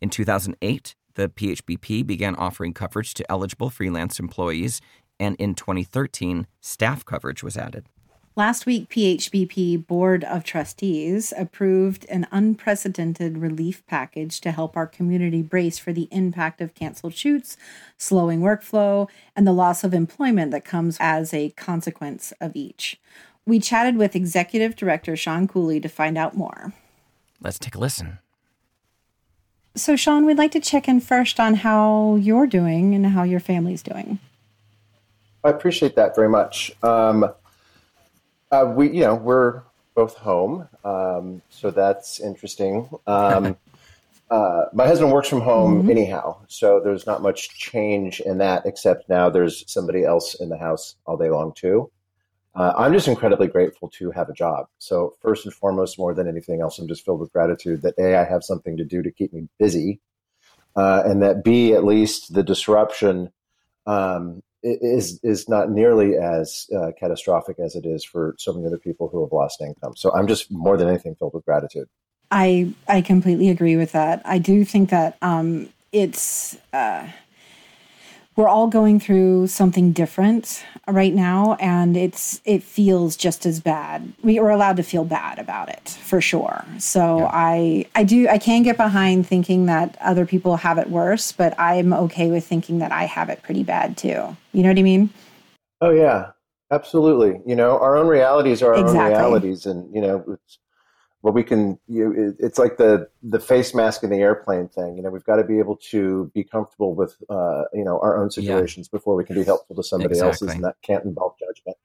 [0.00, 4.80] In 2008, the PHBP began offering coverage to eligible freelance employees,
[5.20, 7.88] and in 2013, staff coverage was added.
[8.36, 15.40] Last week, PHBP Board of Trustees approved an unprecedented relief package to help our community
[15.40, 17.56] brace for the impact of canceled shoots,
[17.96, 22.98] slowing workflow, and the loss of employment that comes as a consequence of each.
[23.46, 26.72] We chatted with Executive Director Sean Cooley to find out more.
[27.40, 28.18] Let's take a listen.
[29.76, 33.38] So, Sean, we'd like to check in first on how you're doing and how your
[33.38, 34.18] family's doing.
[35.44, 36.72] I appreciate that very much.
[36.82, 37.32] Um,
[38.50, 39.62] uh, we, you know, we're
[39.94, 42.88] both home, um, so that's interesting.
[43.06, 43.56] Um,
[44.30, 45.90] uh, my husband works from home mm-hmm.
[45.90, 50.58] anyhow, so there's not much change in that, except now there's somebody else in the
[50.58, 51.90] house all day long too.
[52.54, 54.66] Uh, I'm just incredibly grateful to have a job.
[54.78, 58.16] So first and foremost, more than anything else, I'm just filled with gratitude that a
[58.16, 60.00] I have something to do to keep me busy,
[60.76, 63.32] uh, and that b at least the disruption
[63.86, 68.78] um, is is not nearly as uh, catastrophic as it is for so many other
[68.78, 69.94] people who have lost income.
[69.96, 71.88] So I'm just more than anything filled with gratitude.
[72.30, 74.22] I I completely agree with that.
[74.24, 77.06] I do think that um, it's uh,
[78.36, 84.12] we're all going through something different right now and it's it feels just as bad.
[84.22, 86.64] We are allowed to feel bad about it for sure.
[86.78, 87.30] So yeah.
[87.32, 91.58] i i do i can get behind thinking that other people have it worse but
[91.58, 94.36] i'm okay with thinking that i have it pretty bad too.
[94.52, 95.10] You know what i mean?
[95.80, 96.30] Oh yeah.
[96.70, 97.40] Absolutely.
[97.46, 99.00] You know our own realities are our exactly.
[99.00, 100.58] own realities and you know it's
[101.24, 105.02] what we can you it's like the the face mask in the airplane thing you
[105.02, 108.30] know we've got to be able to be comfortable with uh, you know our own
[108.30, 108.98] situations yeah.
[108.98, 110.28] before we can be helpful to somebody exactly.
[110.28, 111.78] else's and that can't involve judgment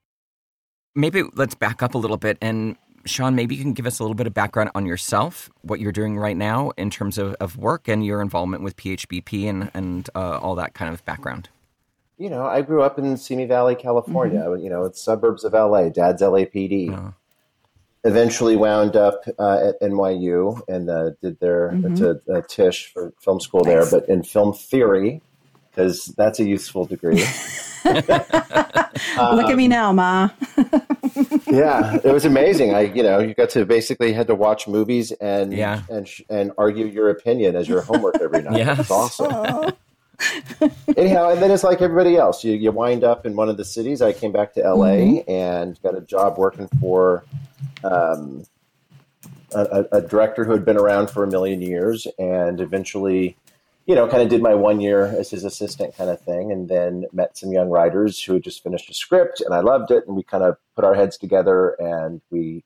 [0.94, 2.76] maybe let's back up a little bit and
[3.06, 5.90] sean maybe you can give us a little bit of background on yourself what you're
[5.90, 10.10] doing right now in terms of, of work and your involvement with phbp and, and
[10.14, 11.48] uh, all that kind of background
[12.18, 14.62] you know i grew up in simi valley california mm-hmm.
[14.62, 17.14] you know it's suburbs of la dad's lapd oh
[18.04, 21.94] eventually wound up uh, at NYU and uh, did their mm-hmm.
[21.96, 23.90] to uh, Tisch for film school nice.
[23.90, 25.20] there, but in film theory
[25.70, 27.24] because that's a useful degree.
[27.84, 30.28] Look at me now, Ma.
[31.46, 32.74] yeah, it was amazing.
[32.74, 35.82] I, you know, you got to basically had to watch movies and yeah.
[35.88, 38.58] and and argue your opinion as your homework every night.
[38.58, 39.72] yeah, it's awesome.
[40.96, 42.44] Anyhow, and then it's like everybody else.
[42.44, 44.02] You you wind up in one of the cities.
[44.02, 45.30] I came back to LA mm-hmm.
[45.30, 47.24] and got a job working for
[47.84, 48.44] um,
[49.54, 53.36] a, a, director who had been around for a million years and eventually,
[53.86, 56.52] you know, kind of did my one year as his assistant kind of thing.
[56.52, 59.90] And then met some young writers who had just finished a script and I loved
[59.90, 60.06] it.
[60.06, 62.64] And we kind of put our heads together and we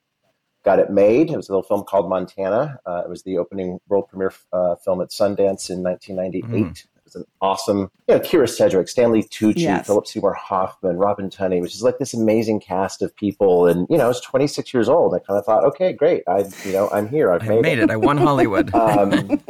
[0.64, 1.30] got it made.
[1.30, 2.78] It was a little film called Montana.
[2.84, 6.44] Uh, it was the opening world premiere uh, film at Sundance in 1998.
[6.44, 9.86] Mm an awesome, you know, Kyra Sedgwick, Stanley Tucci, yes.
[9.86, 13.66] Philip Seymour Hoffman, Robin Tunney, which is like this amazing cast of people.
[13.66, 15.14] And, you know, I was 26 years old.
[15.14, 16.22] I kind of thought, okay, great.
[16.26, 17.32] I, you know, I'm here.
[17.32, 17.84] I've made, made it.
[17.84, 17.90] it.
[17.90, 18.74] I won Hollywood.
[18.74, 19.40] um,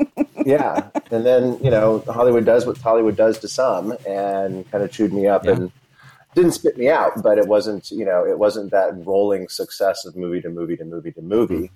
[0.45, 0.89] yeah.
[1.11, 5.13] And then, you know, Hollywood does what Hollywood does to some and kind of chewed
[5.13, 5.53] me up yeah.
[5.53, 5.73] and
[6.35, 10.17] didn't spit me out, but it wasn't, you know, it wasn't that rolling success of
[10.17, 11.71] movie to movie to movie to movie.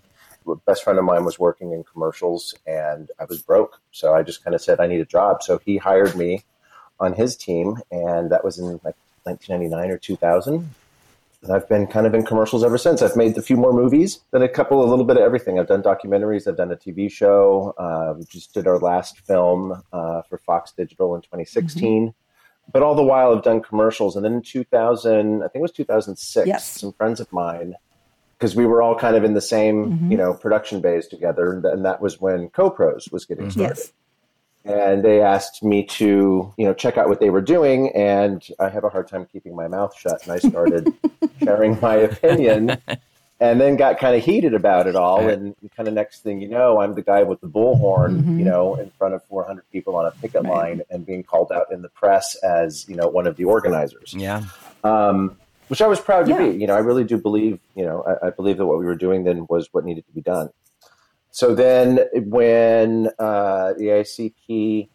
[0.67, 3.81] Best friend of mine was working in commercials and I was broke.
[3.93, 5.43] So I just kind of said, I need a job.
[5.43, 6.45] So he hired me
[7.01, 7.79] on his team.
[7.91, 10.75] And that was in like 1999 or 2000.
[11.43, 13.01] And I've been kind of in commercials ever since.
[13.01, 15.59] I've made a few more movies, then a couple, a little bit of everything.
[15.59, 17.75] I've done documentaries, I've done a TV show.
[17.79, 22.09] Uh, we just did our last film uh, for Fox Digital in 2016.
[22.09, 22.11] Mm-hmm.
[22.73, 24.17] But all the while, I've done commercials.
[24.17, 26.81] And then in 2000, I think it was 2006, yes.
[26.81, 27.77] some friends of mine
[28.39, 30.13] because we were all kind of in the same, mm-hmm.
[30.13, 33.61] you know, production bays together, and, and that was when CoPros was getting mm-hmm.
[33.61, 33.79] started.
[33.79, 33.93] Yes.
[34.65, 38.69] And they asked me to, you know, check out what they were doing, and I
[38.69, 40.93] have a hard time keeping my mouth shut, and I started
[41.43, 42.77] sharing my opinion,
[43.41, 46.49] and then got kind of heated about it all, and kind of next thing you
[46.49, 48.39] know, I'm the guy with the bullhorn, mm-hmm.
[48.39, 50.53] you know, in front of 400 people on a picket right.
[50.53, 54.15] line, and being called out in the press as, you know, one of the organizers.
[54.17, 54.45] Yeah.
[54.85, 55.37] Um,
[55.69, 56.39] which I was proud to yeah.
[56.39, 56.59] be.
[56.59, 58.97] You know, I really do believe, you know, I, I, believe that what we were
[58.97, 60.51] doing then was what needed to be done.
[61.31, 64.89] So then when uh, the AICP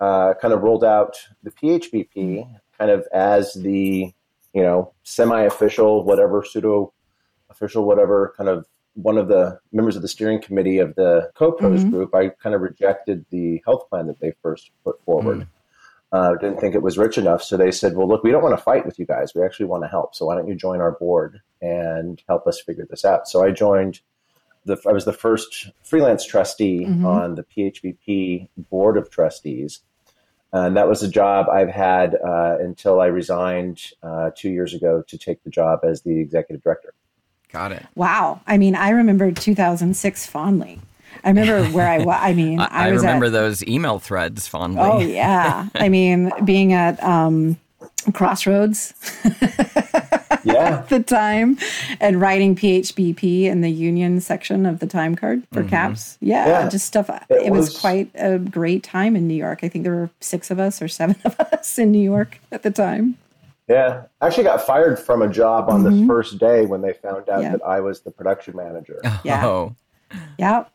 [0.00, 2.46] uh, kind of rolled out the PHBP
[2.78, 4.12] kind of as the,
[4.52, 10.40] you know, semi-official, whatever, pseudo-official, whatever kind of one of the members of the steering
[10.40, 11.90] committee of the co-pros Mhm.
[11.90, 15.40] group, I kind of rejected the health plan that they first put forward.
[15.40, 15.46] Mm.
[16.12, 18.56] Uh, didn't think it was rich enough, so they said, "Well, look, we don't want
[18.56, 19.32] to fight with you guys.
[19.34, 20.14] We actually want to help.
[20.14, 23.50] So why don't you join our board and help us figure this out?" So I
[23.50, 24.00] joined.
[24.64, 27.04] The, I was the first freelance trustee Mhm.
[27.04, 29.80] on the PHBP board of trustees,
[30.52, 35.02] and that was a job I've had uh, until I resigned uh, two years ago
[35.06, 36.94] to take the job as the executive director.
[37.52, 37.86] Got it.
[37.94, 38.40] Wow.
[38.46, 40.80] I mean, I remember 2006 fondly.
[41.24, 42.16] I remember where I was.
[42.20, 43.32] I mean, I, I, I was remember at.
[43.32, 44.80] those email threads fondly.
[44.82, 45.68] Oh yeah.
[45.74, 47.58] I mean, being at um,
[48.12, 48.94] Crossroads
[50.44, 51.58] Yeah, at the time
[52.00, 56.18] and writing PHBP in the union section of the time card for caps.
[56.20, 56.68] Yeah, Yeah.
[56.68, 57.10] just stuff.
[57.28, 59.60] It, was, was- quite a great time in New York.
[59.64, 62.62] I think there were six of us or seven of us in New York at
[62.62, 63.16] the time.
[63.66, 64.02] yeah.
[64.20, 67.40] I actually got fired from a job on the first day when they found out
[67.40, 67.42] Mm-hmm.
[67.42, 67.52] Yeah.
[67.52, 69.00] that I was the production manager.
[69.24, 69.44] Yeah.
[69.46, 69.74] Oh,
[70.38, 70.66] Yeah.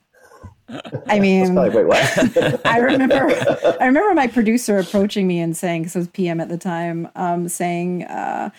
[1.08, 2.62] I mean, like, wait, what?
[2.66, 3.28] I remember
[3.80, 7.10] I remember my producer approaching me and saying, because it was PM at the time,
[7.16, 8.50] um, saying, uh,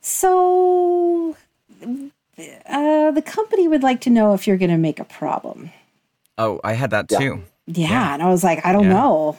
[0.00, 1.36] so
[2.68, 5.70] uh, the company would like to know if you're going to make a problem.
[6.38, 7.18] oh, I had that Yeah.
[7.18, 7.42] too.
[7.66, 8.14] Yeah.
[8.14, 8.94] And I was like, I don't Yeah.
[8.94, 9.36] know.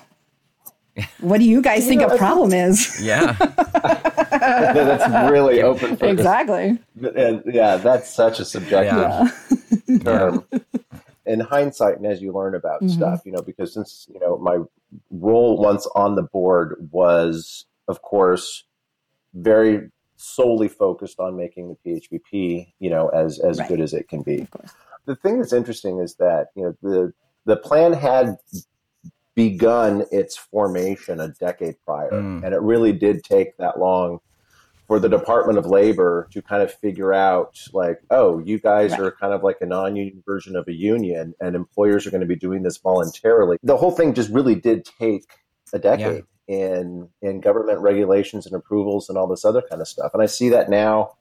[1.19, 3.02] What do you guys think know, a I problem is?
[3.04, 3.34] Yeah.
[3.39, 6.78] that's really open for exactly.
[7.15, 9.30] And yeah, that's such a subjective
[9.89, 9.98] Yeah.
[10.04, 10.46] term.
[11.26, 12.90] In hindsight, and as you learn about Mhm.
[12.90, 14.60] stuff, you know, because since you know my
[15.10, 18.66] role once on the board was, of course,
[19.34, 23.68] very solely focused on making the PHBP, you know, as as Right.
[23.70, 24.48] good as it can be.
[25.06, 27.14] The thing that's interesting is that you know the
[27.46, 28.38] the plan had
[29.36, 32.44] begun its formation a decade prior, Mm.
[32.44, 34.20] and it really did take that long
[34.88, 39.00] for the Department of Labor to kind of figure out, like, oh, you guys Right.
[39.00, 42.28] are kind of like a non-union version of a union, and employers are going to
[42.28, 43.58] be doing this voluntarily.
[43.63, 45.26] The whole thing just really did take
[45.74, 50.13] a decade in in government regulations and approvals and all this other kind of stuff.
[50.13, 51.13] And I see that now.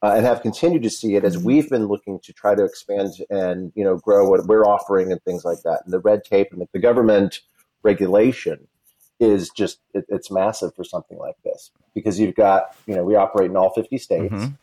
[0.00, 1.42] Uh, and have continued to see it as Mhm.
[1.42, 5.20] we've been looking to try to expand and you know grow what we're offering and
[5.24, 5.80] things like that.
[5.84, 7.40] And the red tape and the government
[7.82, 8.68] regulation
[9.20, 13.14] is just it, it's massive for something like this because you've got you know we
[13.16, 14.56] operate in all 50 states Mhm.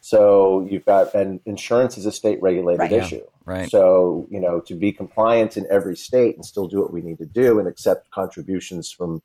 [0.00, 2.90] so you've got and insurance is a state regulated Right.
[2.90, 3.04] Yeah.
[3.04, 3.68] issue Right.
[3.70, 7.18] so you know to be compliant in every state and still do what we need
[7.18, 9.22] to do and accept contributions from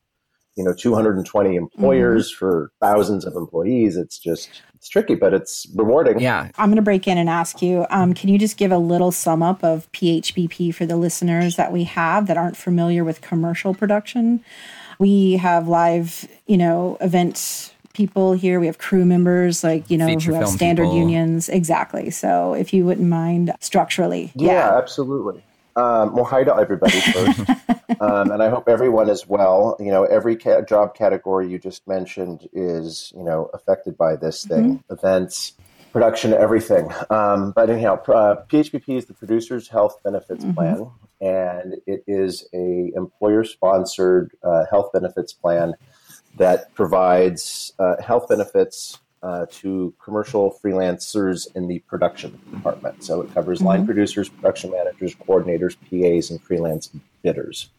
[0.58, 2.38] you know 220 employers Mm-hmm.
[2.40, 6.50] for thousands of employees it's just it's tricky but it's rewarding Yeah.
[6.58, 9.12] I'm going to break in and ask you um, can you just give a little
[9.12, 13.74] sum up of PHBP for the listeners that we have that aren't familiar with commercial
[13.74, 14.44] production?
[15.00, 18.60] We have live, you know, event people here.
[18.60, 20.98] We have crew members, like, you know, Feature who have standard people.
[20.98, 21.50] unions.
[21.50, 22.10] Exactly.
[22.12, 24.32] So if you wouldn't mind structurally.
[24.36, 25.44] Yeah, absolutely.
[25.78, 27.40] Um, well, hi to everybody first,
[28.02, 29.78] um, and I hope everyone is well.
[29.80, 34.44] You know, every ca- job category you just mentioned is you know affected by this
[34.44, 35.54] thing, events,
[35.92, 36.90] production, everything.
[37.12, 40.90] Um, but anyhow, uh, PHBP is the Producers Health Benefits Plan,
[41.22, 45.76] and it is a employer-sponsored uh, health benefits plan
[46.38, 53.04] that provides uh, health benefits uh, to commercial freelancers in the production department.
[53.04, 56.90] So it covers line producers, production managers, coordinators, PAs, and freelance
[57.24, 57.70] bidders.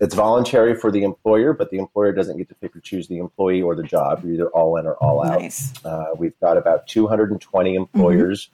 [0.00, 3.18] It's voluntary for the employer, but the employer doesn't get to pick or choose the
[3.18, 4.24] employee or the job.
[4.24, 5.40] You're either all in or all out.
[5.40, 5.72] Nice.
[5.84, 8.50] Uh, we've got about 220 employers.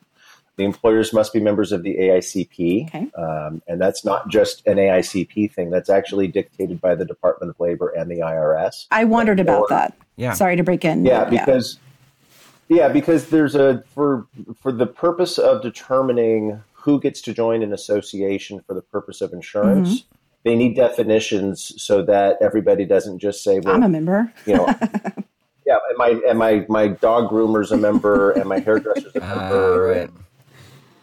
[0.56, 3.10] The employers must be members of the AICP, Okay.
[3.16, 5.70] um, and that's not just an AICP thing.
[5.70, 8.86] That's actually dictated by the Department of Labor and the IRS.
[8.90, 9.94] I wondered about Or- that.
[10.16, 10.34] Yeah.
[10.34, 11.06] Sorry to break in.
[11.06, 11.89] Yeah, because yeah.
[12.70, 14.26] Because there's a for
[14.60, 19.32] for the purpose of determining who gets to join an association for the purpose of
[19.32, 20.04] insurance.
[20.44, 24.32] They need definitions so that everybody doesn't just say, "Well, I'm a member.
[24.46, 24.66] you know,
[25.66, 29.36] yeah, and my and my my dog groomer's a member, and my hairdresser's a Ah,
[29.40, 29.82] member.
[29.82, 30.10] right.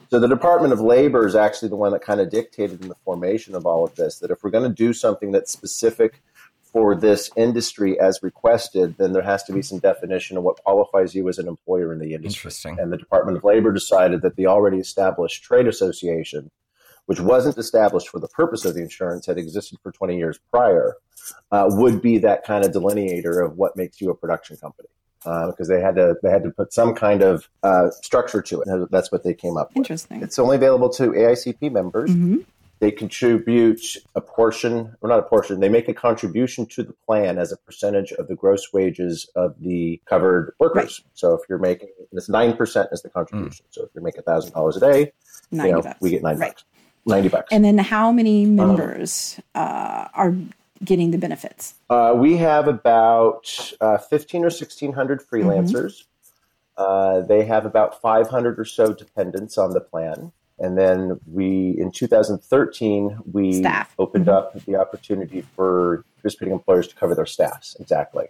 [0.10, 2.96] So the Department of Labor is actually the one that kind of dictated in the
[2.96, 6.24] formation of all of this that if we're going to do something that's specific
[6.78, 11.16] for this industry as requested, then there has to be some definition of what qualifies
[11.16, 12.38] you as an employer in the industry.
[12.50, 12.80] Interesting.
[12.80, 16.52] And the Department of Labor decided that the already established trade association,
[17.08, 20.98] which wasn't established for the purpose of the insurance, had existed for 20 years prior,
[21.52, 24.90] uh, would be that kind of delineator of what makes you a production company.
[25.24, 28.92] Because they had to, they had to put some kind of uh, structure to it.
[28.92, 29.78] That's what they came up with.
[29.78, 30.22] Interesting.
[30.22, 32.12] It's only available to AICP members.
[32.12, 32.46] Mhm.
[32.80, 37.38] They contribute a portion, or not a portion, they make a contribution to the plan
[37.38, 41.02] as a percentage of the gross wages of the covered workers.
[41.04, 41.12] Right.
[41.14, 43.66] So if you're making, it's 9% is the contribution.
[43.70, 43.74] Mm.
[43.74, 45.12] So if you're making $1,000 a day,
[45.52, 46.50] you know, we get nine right.
[46.50, 46.64] bucks.
[47.06, 47.48] 90 bucks.
[47.52, 50.36] And then how many um, members um, uh, are
[50.84, 51.76] getting the benefits?
[51.90, 55.72] Uh, we have about uh, 15 or 1600 freelancers.
[55.74, 56.04] Mm-hmm.
[56.78, 60.32] Uh, they have about 500 or so dependents on the plan.
[60.60, 63.94] And then we, in 2013, we Staff.
[64.00, 64.58] opened mm-hmm.
[64.58, 67.76] up the opportunity for participating employers to cover their staffs.
[67.80, 68.26] Exactly.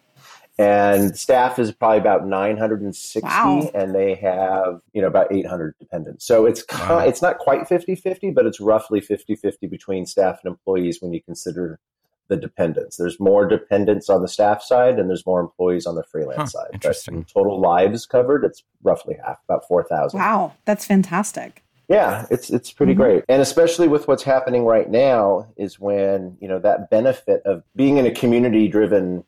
[0.60, 3.70] And staff is probably about 960 wow.
[3.76, 6.26] and they have, you know, about 800 dependents.
[6.26, 7.00] So it's, wow.
[7.00, 11.80] it's not quite 50-50, but it's roughly 50-50 between staff and employees when you consider
[12.28, 12.98] the dependents.
[12.98, 16.64] There's more dependents on the staff side and there's more employees on the freelance huh,
[16.64, 16.70] side.
[16.74, 17.20] Interesting.
[17.20, 20.20] But total lives covered, it's roughly half, about 4,000.
[20.20, 21.64] Wow, that's fantastic.
[21.88, 23.02] Yeah, it's it's pretty mm-hmm.
[23.02, 23.24] great.
[23.30, 27.98] And especially with what's happening right now is when, you know, that benefit of being
[27.98, 29.24] in a community driven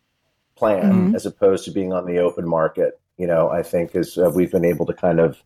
[0.55, 1.15] plan mm-hmm.
[1.15, 4.51] as opposed to being on the open market, you know, I think is uh, we've
[4.51, 5.41] been able to kind of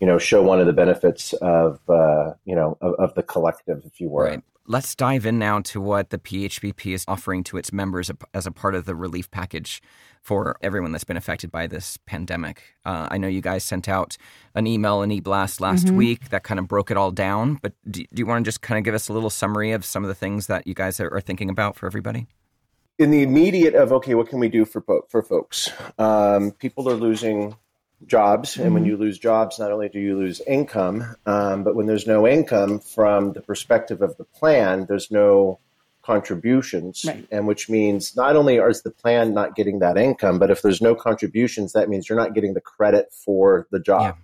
[0.00, 3.84] you know, show one of the benefits of, uh, you know, of, of, the collective,
[3.86, 4.24] if you will.
[4.24, 4.42] Right.
[4.66, 8.52] Let's dive in now to what the PHBP is offering to its members as a
[8.52, 9.82] part of the relief package
[10.20, 12.62] for everyone that's been affected by this pandemic.
[12.84, 14.16] Uh, I know you guys sent out
[14.54, 15.96] an email, an e-blast last mm-hmm.
[15.96, 17.58] week that kind of broke it all down.
[17.60, 19.84] But do, do you want to just kind of give us a little summary of
[19.84, 22.28] some of the things that you guys are, are thinking about for everybody?
[23.00, 25.72] In the immediate of okay, what can we do for for folks?
[25.98, 27.56] Um, people are losing
[28.06, 28.56] jobs.
[28.56, 28.90] And when mm-hmm.
[28.90, 32.80] you lose jobs, not only do you lose income, um, but when there's no income
[32.80, 35.58] from the perspective of the plan, there's no
[36.02, 37.04] contributions.
[37.06, 37.26] Right.
[37.30, 40.80] And which means not only is the plan not getting that income, but if there's
[40.80, 44.16] no contributions, that means you're not getting the credit for the job.
[44.16, 44.22] Yeah.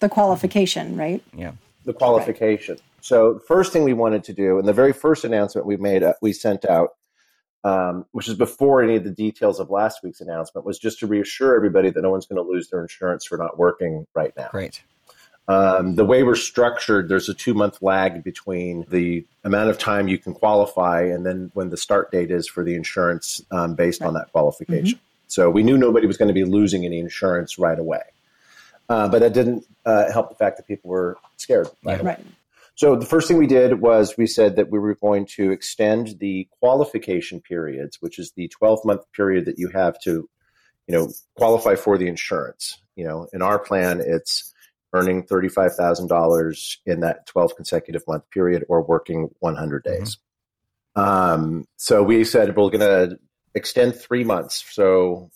[0.00, 1.22] The qualification, right?
[1.36, 1.52] Yeah.
[1.84, 2.76] The qualification.
[2.76, 2.84] Right.
[3.02, 6.14] So first thing we wanted to do, and the very first announcement we made, uh,
[6.20, 6.96] we sent out
[7.64, 11.06] um, which is before any of the details of last week's announcement, was just to
[11.06, 14.50] reassure everybody that no one's going to lose their insurance for not working right now.
[14.52, 14.80] Right.
[15.48, 20.06] Um, the way we're structured, there's a two month lag between the amount of time
[20.06, 24.00] you can qualify and then when the start date is for the insurance um, based
[24.00, 24.06] right.
[24.06, 24.98] on that qualification.
[24.98, 25.04] Mm-hmm.
[25.26, 28.02] So we knew nobody was going to be losing any insurance right away.
[28.88, 31.68] Uh, but that didn't uh, help the fact that people were scared.
[31.84, 32.02] Right.
[32.02, 32.20] right.
[32.80, 36.18] So the first thing we did was we said that we were going to extend
[36.18, 40.26] the qualification periods, which is the 12 month period that you have to,
[40.86, 42.80] you know, qualify for the insurance.
[42.96, 44.54] You know, in our plan, it's
[44.94, 49.98] earning $35,000 in that 12 consecutive month period or working 100 mm-hmm.
[49.98, 50.16] days.
[50.96, 51.06] Mm-hmm.
[51.06, 53.18] Um, so we said we're going to
[53.54, 54.64] extend three months.
[54.70, 55.30] So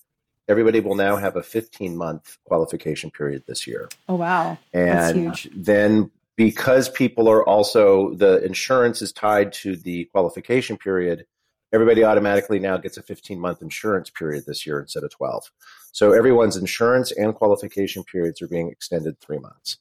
[0.49, 3.91] everybody will now have a 15 month qualification period this year.
[4.09, 4.57] Oh, wow.
[4.73, 11.27] And then because people are also the insurance is tied to the qualification period
[11.73, 15.51] everybody automatically now gets a 15 month insurance period this year instead of 12
[15.95, 19.79] so everyone's insurance and qualification periods are being extended three months.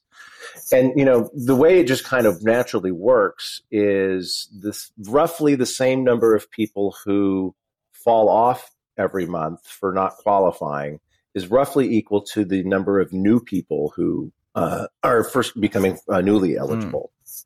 [0.72, 5.66] And you know the way it just kind of naturally works is this roughly the
[5.66, 7.52] same number of people who
[7.90, 11.00] fall off every month for not qualifying
[11.34, 16.20] is roughly equal to the number of new people who uh, are first becoming uh,
[16.20, 17.10] newly eligible.
[17.26, 17.44] Mm.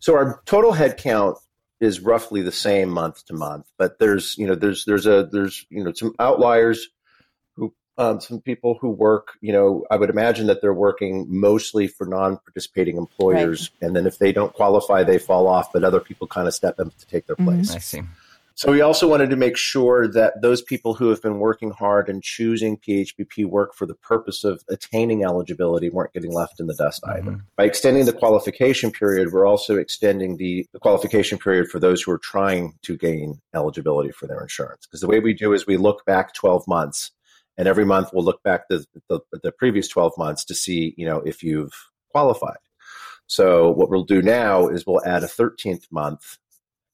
[0.00, 1.36] So our total headcount
[1.80, 5.66] is roughly the same month to month, but there's you know there's there's a there's
[5.70, 6.88] you know some outliers
[7.54, 11.86] who um, some people who work you know I would imagine that they're working mostly
[11.86, 13.86] for non-participating employers, right.
[13.86, 16.80] and then if they don't qualify, they fall off, but other people kind of step
[16.80, 17.56] up to take their mm-hmm.
[17.56, 17.68] place.
[17.68, 17.76] Mm-hmm.
[17.76, 18.02] I see.
[18.56, 22.08] So we also wanted to make sure that those people who have been working hard
[22.08, 26.74] and choosing PHBP work for the purpose of attaining eligibility weren't getting left in the
[26.74, 27.28] dust mm-hmm.
[27.28, 27.40] either.
[27.58, 32.12] By extending the qualification period, we're also extending the, the qualification period for those who
[32.12, 34.86] are trying to gain eligibility for their insurance.
[34.86, 37.10] Because the way we do is we look back 12 months
[37.58, 41.04] and every month we'll look back the, the, the previous 12 months to see, you
[41.04, 41.74] know, if you've
[42.08, 42.56] qualified.
[43.26, 46.38] So what we'll do now is we'll add a 13th month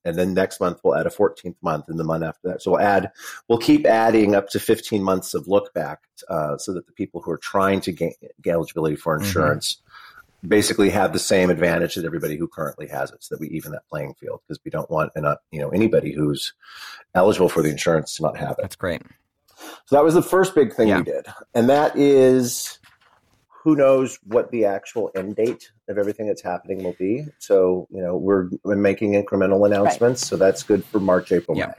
[0.05, 2.73] and then next month we'll add a 14th month and the month after that so
[2.73, 3.11] we'll add
[3.49, 7.21] we'll keep adding up to 15 months of look back uh, so that the people
[7.21, 9.25] who are trying to gain, gain eligibility for mm-hmm.
[9.25, 10.49] insurance mm-hmm.
[10.49, 13.73] basically have the same advantage that everybody who currently has it so that we even
[13.73, 16.53] that playing field because we don't want enough, you know anybody who's
[17.15, 19.03] eligible for the insurance to not have it that's great
[19.87, 20.99] so that was the first big thing yeah.
[20.99, 22.79] we did and that is
[23.63, 27.25] who knows what the actual end date of everything that's happening will be.
[27.39, 30.23] So, you know, we're, we're making incremental announcements.
[30.23, 30.29] Right.
[30.29, 31.73] So that's good for March, April, May.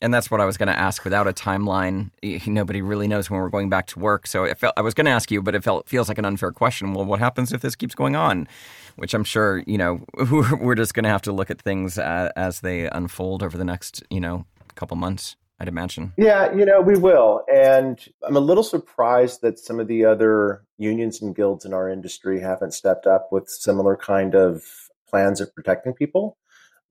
[0.00, 1.02] and that's what I was going to ask.
[1.02, 2.10] Without a timeline,
[2.46, 4.28] nobody really knows when we're going back to work.
[4.28, 6.24] So it felt, I was going to ask you, but it felt feels like an
[6.24, 6.94] unfair question.
[6.94, 8.46] Well, what happens if this keeps going on?
[8.94, 10.04] Which I'm sure you know
[10.60, 13.64] we're just going to have to look at things as, as they unfold over the
[13.64, 14.46] next you know
[14.76, 15.36] couple months.
[15.58, 16.12] I'd imagine.
[16.18, 17.42] Yeah, you know, we will.
[17.52, 21.88] And I'm a little surprised that some of the other unions and guilds in our
[21.88, 24.64] industry haven't stepped up with similar kind of
[25.08, 26.36] plans of protecting people.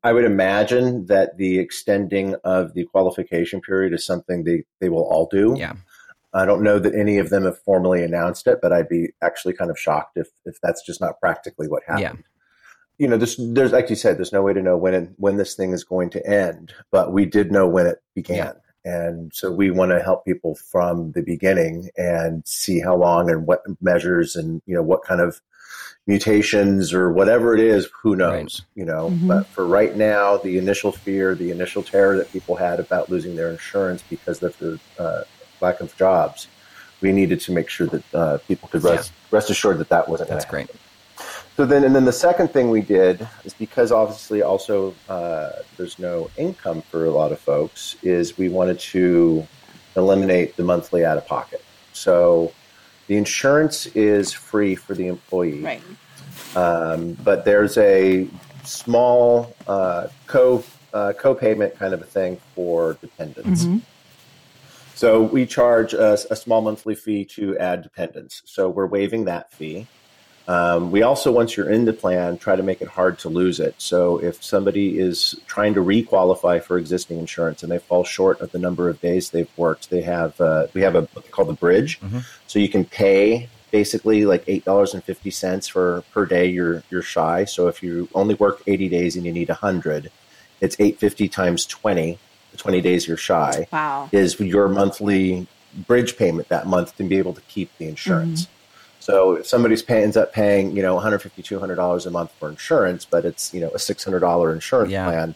[0.03, 5.03] I would imagine that the extending of the qualification period is something they, they will
[5.03, 5.55] all do.
[5.57, 5.73] Yeah.
[6.33, 9.53] I don't know that any of them have formally announced it, but I'd be actually
[9.53, 12.23] kind of shocked if, if that's just not practically what happened.
[12.23, 12.34] Yeah.
[12.97, 15.37] You know, there's, there's, like you said, there's no way to know when it, when
[15.37, 18.37] this thing is going to end, but we did know when it began.
[18.37, 18.53] Yeah.
[18.85, 23.47] And so we want to help people from the beginning and see how long and
[23.47, 25.41] what measures and, you know, what kind of
[26.07, 28.31] mutations or whatever it is, who knows,
[28.61, 28.61] right.
[28.75, 29.09] you know.
[29.09, 29.27] Mm-hmm.
[29.27, 33.35] But for right now, the initial fear, the initial terror that people had about losing
[33.35, 35.23] their insurance because of the uh,
[35.61, 36.47] lack of jobs,
[37.01, 39.35] we needed to make sure that uh, people could rest, yeah.
[39.35, 40.29] rest assured that that wasn't.
[40.29, 40.69] That's great.
[41.55, 45.97] So then, and then the second thing we did is because obviously also uh, there's
[45.97, 49.47] no income for a lot of folks, is we wanted to
[49.95, 51.63] eliminate the monthly out of pocket.
[51.93, 52.51] So
[53.07, 55.61] the insurance is free for the employee.
[55.61, 55.81] Right.
[56.57, 58.27] Um, but there's a
[58.63, 63.63] small uh, co uh, co-payment kind of a thing for dependents.
[63.63, 63.79] Mm-hmm.
[64.95, 68.41] So we charge a, a, small monthly fee to add dependents.
[68.45, 69.87] So we're waiving that fee.
[70.47, 73.59] Um, we also, once you're in the plan, try to make it hard to lose
[73.59, 73.73] it.
[73.79, 78.51] So if somebody is trying to requalify for existing insurance and they fall short of
[78.51, 81.45] the number of days they've worked, they have uh, we have a what they call
[81.45, 81.99] the bridge.
[81.99, 82.19] Mm-hmm.
[82.47, 86.83] So you can pay basically like eight dollars and fifty cents for per day you're
[86.91, 87.45] you're shy.
[87.45, 90.11] So if you only work eighty days and you need hundred,
[90.61, 92.19] it's eight fifty times twenty.
[92.51, 94.09] The twenty days you're shy wow.
[94.11, 95.47] is your monthly
[95.87, 98.43] bridge payment that month to be able to keep the insurance.
[98.43, 98.51] Mm-hmm.
[99.05, 103.05] So if somebody's pay, ends up paying, you know, 150 $200 a month for insurance,
[103.05, 105.05] but it's, you know, a $600 insurance yeah.
[105.05, 105.35] plan,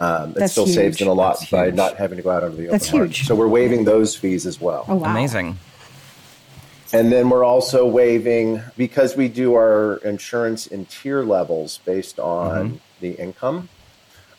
[0.00, 0.74] um, it still huge.
[0.74, 1.76] saves them a lot That's by huge.
[1.76, 3.16] not having to go out onto the open That's market.
[3.16, 3.26] huge.
[3.26, 4.84] So we're waiving those fees as well.
[4.86, 5.12] Oh, wow.
[5.12, 5.58] Amazing.
[6.92, 12.68] And then we're also waiving, because we do our insurance in tier levels based on
[12.68, 12.76] mm-hmm.
[13.00, 13.70] the income.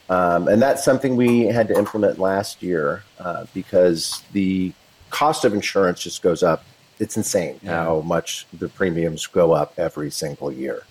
[0.07, 4.71] Um, and that's something we had to implement last year uh, because the
[5.09, 6.63] cost of insurance just goes up
[6.99, 7.83] it's insane yeah.
[7.83, 10.83] how much the premiums go up every single year.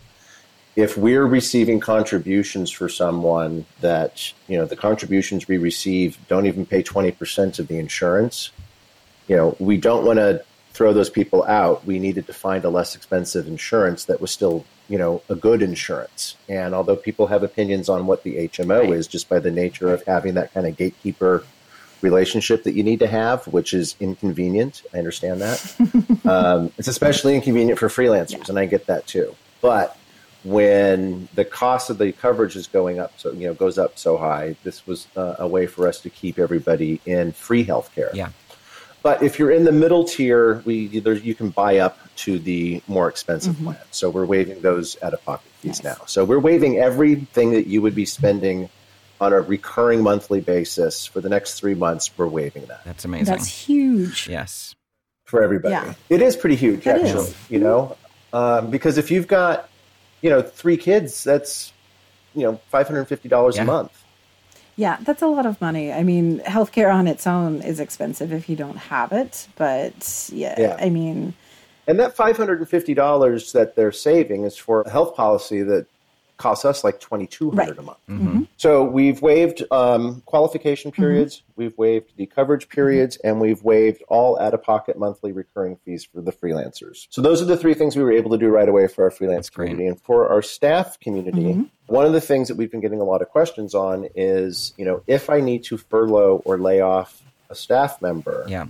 [0.74, 6.66] If we're receiving contributions for someone that, you know, the contributions we receive don't even
[6.66, 8.50] pay 20% of the insurance,
[9.26, 10.44] you know, we don't want to
[10.76, 11.86] throw those people out.
[11.86, 15.62] We needed to find a less expensive insurance that was still, you know, a good
[15.62, 16.36] insurance.
[16.46, 18.90] And although people have opinions on what the HMO right.
[18.90, 21.44] is just by the nature of having that kind of gatekeeper
[22.02, 24.82] relationship that you need to have, which is inconvenient.
[24.92, 25.76] I understand that.
[26.24, 28.44] um, it's especially inconvenient for freelancers, yeah.
[28.48, 29.34] and I get that too.
[29.60, 29.96] But
[30.44, 34.16] when the cost of the coverage is going up, so you know, goes up so
[34.16, 38.14] high, this was uh, a way for us to keep everybody in free healthcare.
[38.14, 38.30] Yeah.
[39.02, 42.82] But if you're in the middle tier, we either you can buy up to the
[42.88, 43.66] more expensive mm-hmm.
[43.66, 43.78] plan.
[43.90, 45.98] So we're waiving those out of pocket fees nice.
[45.98, 46.04] now.
[46.06, 48.68] So we're waiving everything that you would be spending
[49.20, 52.84] on a recurring monthly basis for the next three months, we're waiving that.
[52.84, 53.26] That's amazing.
[53.26, 54.28] That's huge.
[54.28, 54.74] Yes.
[55.24, 55.72] For everybody.
[55.72, 55.94] Yeah.
[56.08, 57.50] It is pretty huge, that actually, is.
[57.50, 57.96] you know,
[58.32, 59.68] um, because if you've got,
[60.20, 61.72] you know, three kids, that's,
[62.34, 63.62] you know, $550 yeah.
[63.62, 64.04] a month.
[64.76, 65.90] Yeah, that's a lot of money.
[65.90, 70.54] I mean, healthcare on its own is expensive if you don't have it, but yeah,
[70.58, 70.76] yeah.
[70.78, 71.32] I mean,
[71.86, 75.86] and that $550 that they're saving is for a health policy that
[76.36, 77.78] costs us like twenty two hundred right.
[77.78, 77.98] a month.
[78.08, 78.42] Mm-hmm.
[78.56, 81.02] So we've waived um, qualification mm-hmm.
[81.02, 81.52] periods, mm-hmm.
[81.56, 83.28] we've waived the coverage periods, mm-hmm.
[83.28, 87.06] and we've waived all out of pocket monthly recurring fees for the freelancers.
[87.10, 89.10] So those are the three things we were able to do right away for our
[89.10, 89.88] freelance That's community great.
[89.88, 91.54] and for our staff community.
[91.54, 91.62] Mm-hmm.
[91.86, 94.84] One of the things that we've been getting a lot of questions on is, you
[94.84, 98.66] know, if I need to furlough or lay off a staff member, yeah.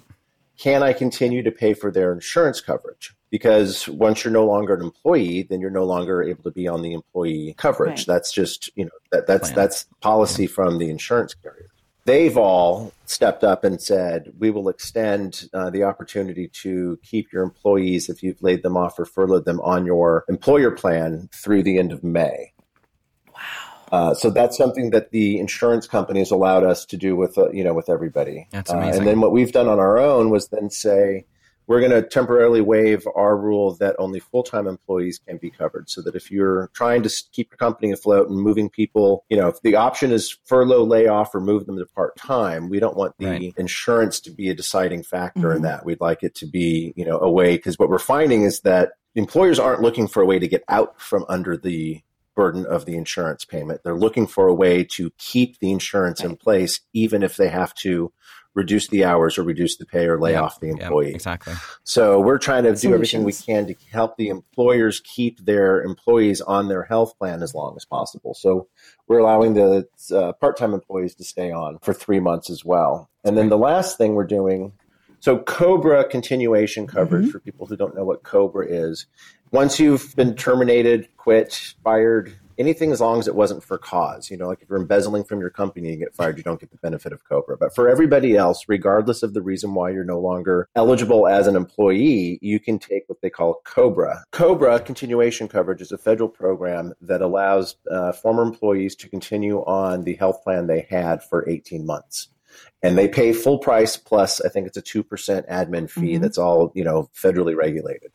[0.58, 3.14] can I continue to pay for their insurance coverage?
[3.30, 6.82] Because once you're no longer an employee, then you're no longer able to be on
[6.82, 8.00] the employee coverage.
[8.00, 8.06] Right.
[8.06, 9.56] That's just you know that that's Plan.
[9.56, 10.50] that's policy yeah.
[10.50, 11.68] from the insurance carrier.
[12.04, 17.42] They've all stepped up and said, we will extend uh, the opportunity to keep your
[17.42, 21.80] employees if you've laid them off or furloughed them on your employer plan through the
[21.80, 22.52] end of May.
[23.34, 23.40] Wow.
[23.90, 27.62] Uh, so that's something that the insurance companies allowed us to do with uh, you
[27.62, 28.46] know with everybody.
[28.50, 28.92] That's amazing.
[28.92, 31.24] Uh, and then what we've done on our own was then say,
[31.66, 35.90] we're going to temporarily waive our rule that only full time employees can be covered.
[35.90, 39.48] So that if you're trying to keep your company afloat and moving people, you know,
[39.48, 43.14] if the option is furlough, layoff, or move them to part time, we don't want
[43.18, 43.54] the right.
[43.56, 45.56] insurance to be a deciding factor mm-hmm.
[45.56, 45.84] in that.
[45.84, 48.92] We'd like it to be, you know, a way, because what we're finding is that
[49.14, 52.02] employers aren't looking for a way to get out from under the
[52.36, 53.80] burden of the insurance payment.
[53.82, 56.30] They're looking for a way to keep the insurance right.
[56.30, 58.12] in place, even if they have to
[58.56, 61.10] reduce the hours or reduce the pay or lay yeah, off the employee.
[61.10, 61.52] Yeah, exactly.
[61.84, 66.40] So we're trying to do everything we can to help the employers keep their employees
[66.40, 68.34] on their health plan as long as possible.
[68.34, 68.66] So
[69.06, 73.10] we're allowing the uh, part-time employees to stay on for three months as well.
[73.22, 74.72] And then the last thing we're doing
[75.20, 77.30] so COBRA continuation coverage mm-hmm.
[77.30, 79.06] for people who don't know what COBRA is.
[79.50, 84.30] Once you've been terminated, quit, fired, anything as long as it wasn't for cause.
[84.30, 86.70] You know, like if you're embezzling from your company and get fired, you don't get
[86.70, 87.56] the benefit of COBRA.
[87.58, 91.56] But for everybody else, regardless of the reason why you're no longer eligible as an
[91.56, 94.24] employee, you can take what they call COBRA.
[94.32, 100.02] COBRA, continuation coverage, is a federal program that allows uh, former employees to continue on
[100.02, 102.28] the health plan they had for 18 months
[102.82, 105.04] and they pay full price plus i think it's a 2%
[105.50, 106.22] admin fee mm-hmm.
[106.22, 108.10] that's all you know federally regulated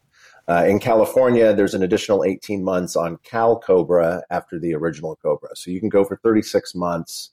[0.51, 5.55] uh, in California, there's an additional 18 months on Cal Cobra after the original Cobra.
[5.55, 7.29] So you can go for 36 months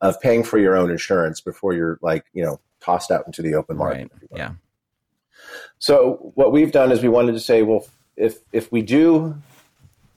[0.00, 3.54] of paying for your own insurance before you're like, you know, tossed out into the
[3.54, 4.10] open market.
[4.12, 4.30] Right.
[4.38, 4.52] Yeah.
[5.78, 7.86] So what we've done is we wanted to say, well,
[8.16, 9.36] if if we do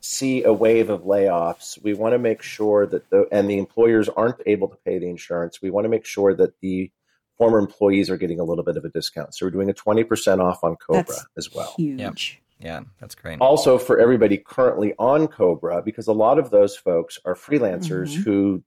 [0.00, 4.08] see a wave of layoffs, we want to make sure that the and the employers
[4.08, 5.60] aren't able to pay the insurance.
[5.60, 6.90] We want to make sure that the
[7.38, 9.34] former employees are getting a little bit of a discount.
[9.34, 11.72] So we're doing a 20% off on Cobra that's as well.
[11.76, 12.00] Huge.
[12.00, 12.14] Yep.
[12.60, 13.40] Yeah, that's great.
[13.40, 18.22] Also, for everybody currently on Cobra, because a lot of those folks are freelancers mm-hmm.
[18.22, 18.64] who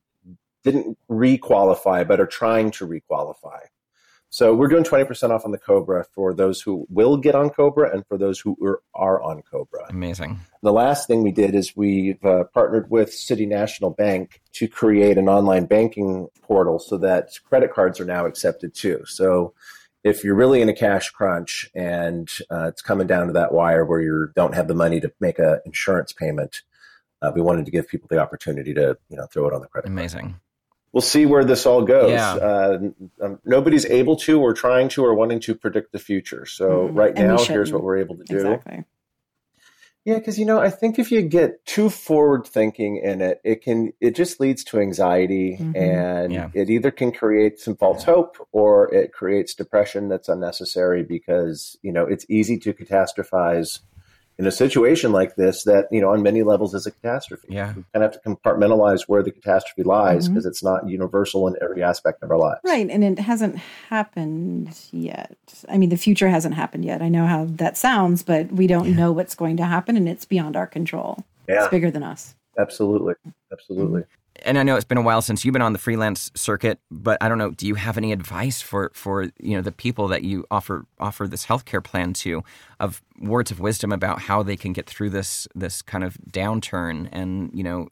[0.64, 3.60] didn't requalify but are trying to requalify.
[4.34, 7.94] So we're doing 20% off on the Cobra for those who will get on Cobra
[7.94, 8.56] and for those who
[8.94, 9.86] are on Cobra.
[9.90, 10.40] Amazing.
[10.64, 15.18] The last thing we did is we've uh, partnered with City National Bank to create
[15.18, 19.04] an online banking portal so that credit cards are now accepted too.
[19.06, 19.54] So
[20.06, 23.84] if you're really in a cash crunch and uh, it's coming down to that wire
[23.84, 26.62] where you don't have the money to make an insurance payment,
[27.22, 29.68] uh, we wanted to give people the opportunity to you know throw it on the
[29.68, 29.90] credit.
[29.90, 30.22] Amazing.
[30.22, 30.42] Card
[30.94, 32.12] we'll see where this all goes.
[32.12, 32.34] Yeah.
[32.34, 32.80] Uh,
[33.22, 36.46] um, nobody's able to, or trying to, or wanting to predict the future.
[36.46, 38.38] So mm, right now, here's what we're able to do.
[38.38, 38.86] Exactly.
[40.04, 43.62] Yeah, because you know, I think if you get too forward thinking in it, it
[43.62, 45.76] can it just leads to anxiety, mm-hmm.
[45.76, 46.50] and yeah.
[46.56, 51.92] it either can create some false hope or it creates depression that's unnecessary because you
[51.92, 53.82] know it's easy to catastrophize
[54.38, 57.48] in a situation like this that you know on many levels is a catastrophe.
[57.50, 60.50] Yeah, we kind of have to compartmentalize where the catastrophe lies because mm-hmm.
[60.50, 62.62] it's not universal in every aspect of our lives.
[62.64, 63.58] Right, and it hasn't
[63.90, 65.38] happened yet.
[65.70, 67.02] I mean, the future hasn't happened yet.
[67.02, 68.96] I know how that sounds, but we don't yeah.
[68.96, 71.24] know what's going to happen, and it's beyond our control.
[71.48, 71.64] Yeah.
[71.64, 72.36] It's bigger than us.
[72.58, 73.16] Absolutely,
[73.52, 74.04] absolutely
[74.44, 77.18] and I know it's been a while since you've been on the freelance circuit, but
[77.22, 77.52] I don't know.
[77.52, 81.28] Do you have any advice for for you know the people that you offer offer
[81.28, 82.44] this healthcare plan to,
[82.80, 87.10] of words of wisdom about how they can get through this this kind of downturn?
[87.12, 87.90] And you know,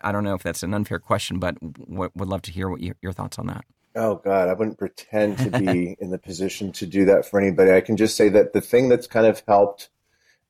[0.00, 2.80] I don't know if that's an unfair question, but w- would love to hear what
[2.80, 3.64] you, your thoughts on that.
[3.96, 7.72] Oh God, I wouldn't pretend to be in the position to do that for anybody.
[7.72, 9.90] I can just say that the thing that's kind of helped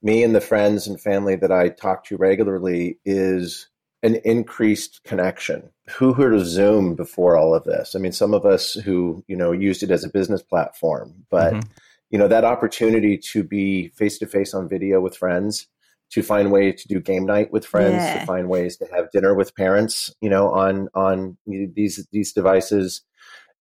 [0.03, 3.69] me and the friends and family that I talk to regularly is
[4.05, 5.71] an increased connection.
[5.97, 7.97] Who heard of Zoom before all of this?
[7.97, 11.55] I mean, some of us who, you know, used it as a business platform, but,
[11.55, 11.71] mm-hmm.
[12.11, 15.67] you know, that opportunity to be face to face on video with friends,
[16.11, 18.21] to find ways to do game night with friends, yeah.
[18.21, 23.01] to find ways to have dinner with parents, you know, on, on these, these devices.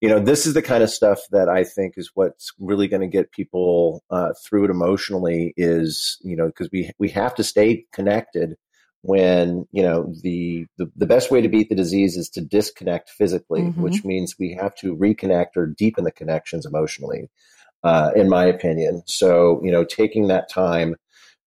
[0.02, 3.02] You know, this is the kind of stuff that I think is what's really going
[3.02, 7.44] to get people uh, through it emotionally is, you know, because we, we have to
[7.46, 8.58] stay connected
[9.04, 13.10] when you know the, the, the best way to beat the disease is to disconnect
[13.10, 13.82] physically mm-hmm.
[13.82, 17.30] which means we have to reconnect or deepen the connections emotionally
[17.84, 19.04] uh, in my opinion.
[19.06, 20.96] So you know taking that time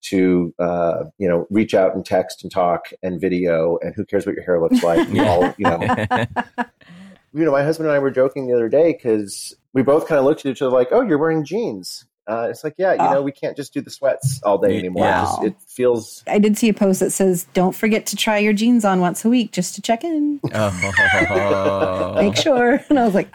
[0.03, 4.27] to uh, you know reach out and text and talk and video and who cares
[4.27, 6.27] what your hair looks like all you know.
[7.33, 10.19] You know my husband and i were joking the other day because we both kind
[10.19, 13.14] of looked at each other like oh you're wearing jeans uh, it's like, yeah, you
[13.14, 15.05] know, we can't just do the sweats all day anymore.
[15.05, 15.22] Yeah.
[15.22, 16.24] It, just, it feels.
[16.27, 19.24] I did see a post that says, "Don't forget to try your jeans on once
[19.24, 22.14] a week just to check in, oh.
[22.16, 23.29] make sure." And I was like,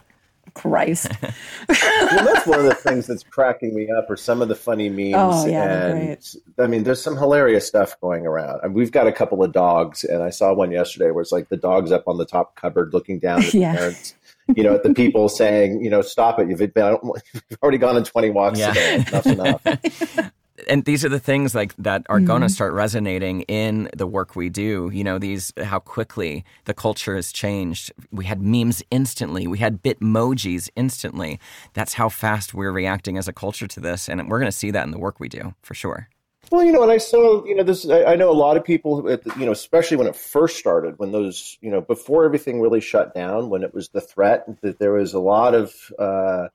[0.53, 1.11] Christ.
[1.21, 4.89] well, that's one of the things that's cracking me up, or some of the funny
[4.89, 5.13] memes.
[5.15, 6.17] Oh, yeah, and
[6.57, 8.59] I mean, there's some hilarious stuff going around.
[8.63, 11.31] I mean, we've got a couple of dogs, and I saw one yesterday where it's
[11.31, 13.73] like the dog's up on the top cupboard looking down at yeah.
[13.73, 14.15] the parents
[14.55, 16.49] you know, at the people saying, you know, stop it.
[16.49, 16.97] You've, been,
[17.33, 18.67] you've already gone on 20 walks yeah.
[18.67, 19.05] today.
[19.07, 20.31] Enough's enough.
[20.67, 22.27] and these are the things like that are mm-hmm.
[22.27, 26.73] going to start resonating in the work we do you know these how quickly the
[26.73, 31.39] culture has changed we had memes instantly we had bitmojis instantly
[31.73, 34.71] that's how fast we're reacting as a culture to this and we're going to see
[34.71, 36.09] that in the work we do for sure
[36.51, 37.87] well, you know, and I saw, you know, this.
[37.89, 40.99] I, I know a lot of people, the, you know, especially when it first started,
[40.99, 44.77] when those, you know, before everything really shut down, when it was the threat, that
[44.77, 46.49] there was a lot of uh,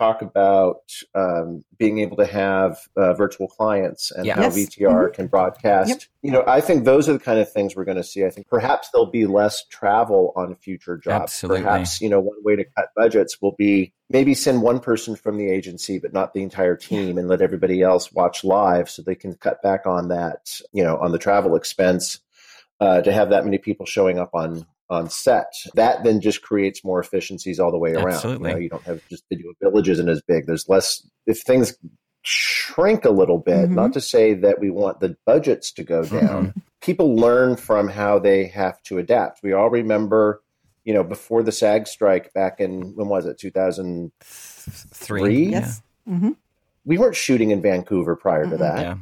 [0.00, 4.36] talk about um, being able to have uh, virtual clients and yeah.
[4.36, 4.48] how.
[4.48, 5.14] VTR mm-hmm.
[5.14, 5.88] can broadcast.
[5.90, 6.00] Yep.
[6.22, 8.24] You know, I think those are the kind of things we're going to see.
[8.24, 11.24] I think perhaps there'll be less travel on future jobs.
[11.24, 11.62] Absolutely.
[11.62, 15.36] Perhaps, you know, one way to cut budgets will be maybe send one person from
[15.36, 19.14] the agency, but not the entire team and let everybody else watch live so they
[19.14, 22.20] can cut back on that, you know, on the travel expense.
[22.80, 25.54] Uh, to have that many people showing up on on set.
[25.74, 28.08] That then just creates more efficiencies all the way around.
[28.08, 28.50] Absolutely.
[28.50, 30.46] You, know, you don't have just video villages and as big.
[30.46, 31.74] There's less if things
[32.22, 33.74] shrink a little bit, mm-hmm.
[33.74, 36.48] not to say that we want the budgets to go down.
[36.48, 36.60] Mm-hmm.
[36.80, 39.42] People learn from how they have to adapt.
[39.42, 40.42] We all remember,
[40.84, 45.46] you know, before the SAG strike back in when was it, 2003?
[45.46, 45.82] Yes.
[46.08, 46.30] Mm-hmm.
[46.84, 48.80] We weren't shooting in Vancouver prior to that.
[48.80, 48.96] Yeah.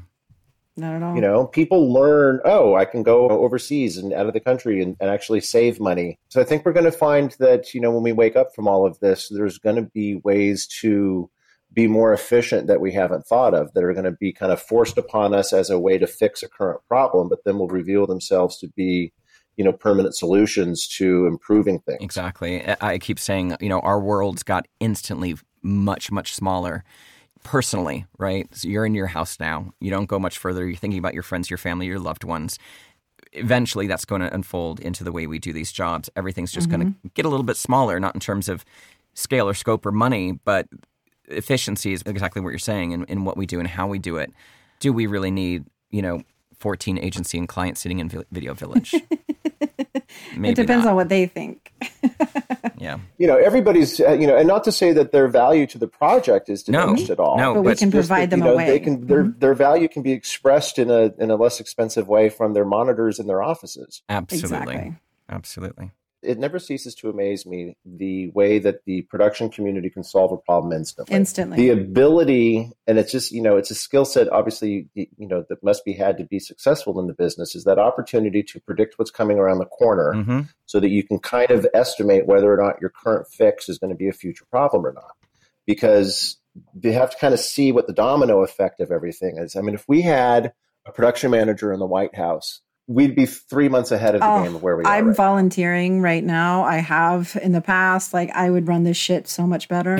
[0.78, 1.14] Not at all.
[1.16, 4.96] You know, people learn, oh, I can go overseas and out of the country and,
[5.00, 6.18] and actually save money.
[6.28, 8.68] So I think we're going to find that, you know, when we wake up from
[8.68, 11.28] all of this, there's going to be ways to
[11.72, 14.62] be more efficient that we haven't thought of that are going to be kind of
[14.62, 18.06] forced upon us as a way to fix a current problem, but then will reveal
[18.06, 19.12] themselves to be
[19.56, 24.44] you know permanent solutions to improving things exactly i keep saying you know our world's
[24.44, 26.84] got instantly much much smaller
[27.48, 28.46] personally, right?
[28.54, 29.72] So you're in your house now.
[29.80, 30.66] You don't go much further.
[30.66, 32.58] You're thinking about your friends, your family, your loved ones.
[33.32, 36.10] Eventually, that's going to unfold into the way we do these jobs.
[36.14, 36.82] Everything's just mm-hmm.
[36.82, 38.66] going to get a little bit smaller, not in terms of
[39.14, 40.68] scale or scope or money, but
[41.28, 44.18] efficiency is exactly what you're saying in, in what we do and how we do
[44.18, 44.30] it.
[44.80, 46.22] Do we really need, you know,
[46.58, 48.94] 14 agency and client sitting in Video Village?
[50.36, 50.90] Maybe it depends not.
[50.90, 51.72] on what they think.
[52.78, 52.98] yeah.
[53.18, 55.88] You know, everybody's, uh, you know, and not to say that their value to the
[55.88, 57.36] project is diminished no, at all.
[57.36, 58.66] No, but, but we can provide that, them you know, a way.
[58.66, 59.38] They can, their, mm-hmm.
[59.38, 63.18] their value can be expressed in a, in a less expensive way from their monitors
[63.18, 64.02] in their offices.
[64.08, 64.74] Absolutely.
[64.74, 64.96] Exactly.
[65.30, 65.90] Absolutely
[66.22, 70.36] it never ceases to amaze me the way that the production community can solve a
[70.36, 71.14] problem instantly.
[71.14, 71.56] Instantly.
[71.56, 75.62] The ability, and it's just, you know, it's a skill set, obviously, you know, that
[75.62, 79.10] must be had to be successful in the business is that opportunity to predict what's
[79.10, 80.40] coming around the corner mm-hmm.
[80.66, 83.92] so that you can kind of estimate whether or not your current fix is going
[83.92, 85.14] to be a future problem or not.
[85.66, 86.38] Because
[86.80, 89.54] you have to kind of see what the domino effect of everything is.
[89.54, 90.52] I mean, if we had
[90.86, 94.42] a production manager in the White House we'd be three months ahead of the oh,
[94.42, 94.92] game of where we are.
[94.92, 96.64] I'm right volunteering right now.
[96.64, 98.12] I have in the past.
[98.12, 99.98] Like I would run this shit so much better.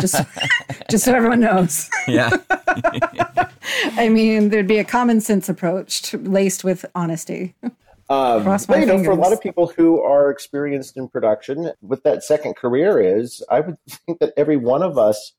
[0.00, 0.16] just,
[0.90, 1.88] just so everyone knows.
[2.08, 2.30] Yeah.
[3.92, 7.54] I mean, there'd be a common sense approach laced with honesty.
[8.08, 12.02] Um, but, you know, for a lot of people who are experienced in production, what
[12.02, 15.32] that second career is, I would think that every one of us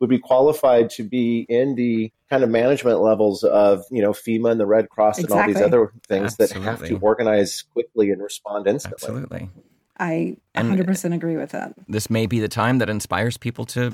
[0.00, 4.50] would be qualified to be in the kind of management levels of you know FEMA
[4.50, 5.38] and the Red Cross exactly.
[5.38, 6.64] and all these other things Absolutely.
[6.64, 8.96] that have to organize quickly and respond instantly.
[8.96, 9.50] Absolutely.
[9.96, 11.74] I 100% and agree with that.
[11.86, 13.92] This may be the time that inspires people to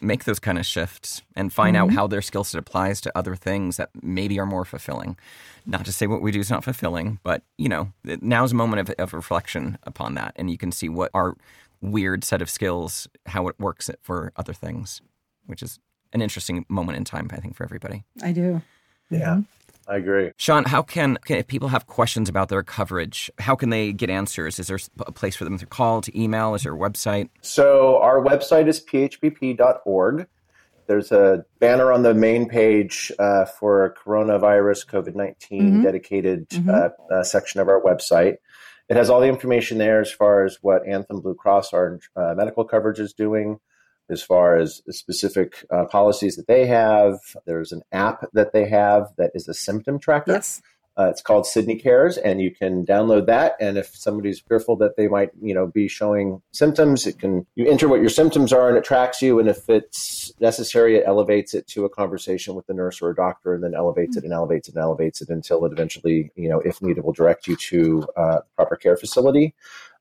[0.00, 1.90] make those kind of shifts and find mm-hmm.
[1.90, 5.16] out how their skill set applies to other things that maybe are more fulfilling.
[5.66, 8.88] Not to say what we do is not fulfilling, but you know, now's a moment
[8.88, 11.36] of, of reflection upon that, and you can see what our
[11.80, 15.00] weird set of skills, how it works for other things
[15.46, 15.78] which is
[16.12, 18.04] an interesting moment in time, I think, for everybody.
[18.22, 18.62] I do.
[19.10, 19.36] Yeah.
[19.36, 19.40] Mm-hmm.
[19.88, 20.30] I agree.
[20.36, 24.10] Sean, how can, can, if people have questions about their coverage, how can they get
[24.10, 24.58] answers?
[24.60, 26.54] Is there a place for them to call, to email?
[26.54, 27.30] Is there a website?
[27.40, 30.26] So our website is phbp.org.
[30.86, 35.82] There's a banner on the main page uh, for coronavirus COVID 19 mm-hmm.
[35.82, 36.70] dedicated mm-hmm.
[36.70, 38.36] Uh, uh, section of our website.
[38.88, 42.34] It has all the information there as far as what Anthem Blue Cross, our uh,
[42.36, 43.58] medical coverage, is doing
[44.10, 47.18] as far as specific uh, policies that they have.
[47.46, 50.32] There's an app that they have that is a symptom tracker.
[50.32, 50.62] Yes.
[50.94, 53.56] Uh, it's called Sydney Cares, and you can download that.
[53.58, 57.66] And if somebody's fearful that they might, you know, be showing symptoms, it can you
[57.66, 59.38] enter what your symptoms are, and it tracks you.
[59.38, 63.14] And if it's necessary, it elevates it to a conversation with the nurse or a
[63.14, 66.50] doctor, and then elevates it and elevates it and elevates it until it eventually, you
[66.50, 69.54] know, if needed, will direct you to uh, proper care facility.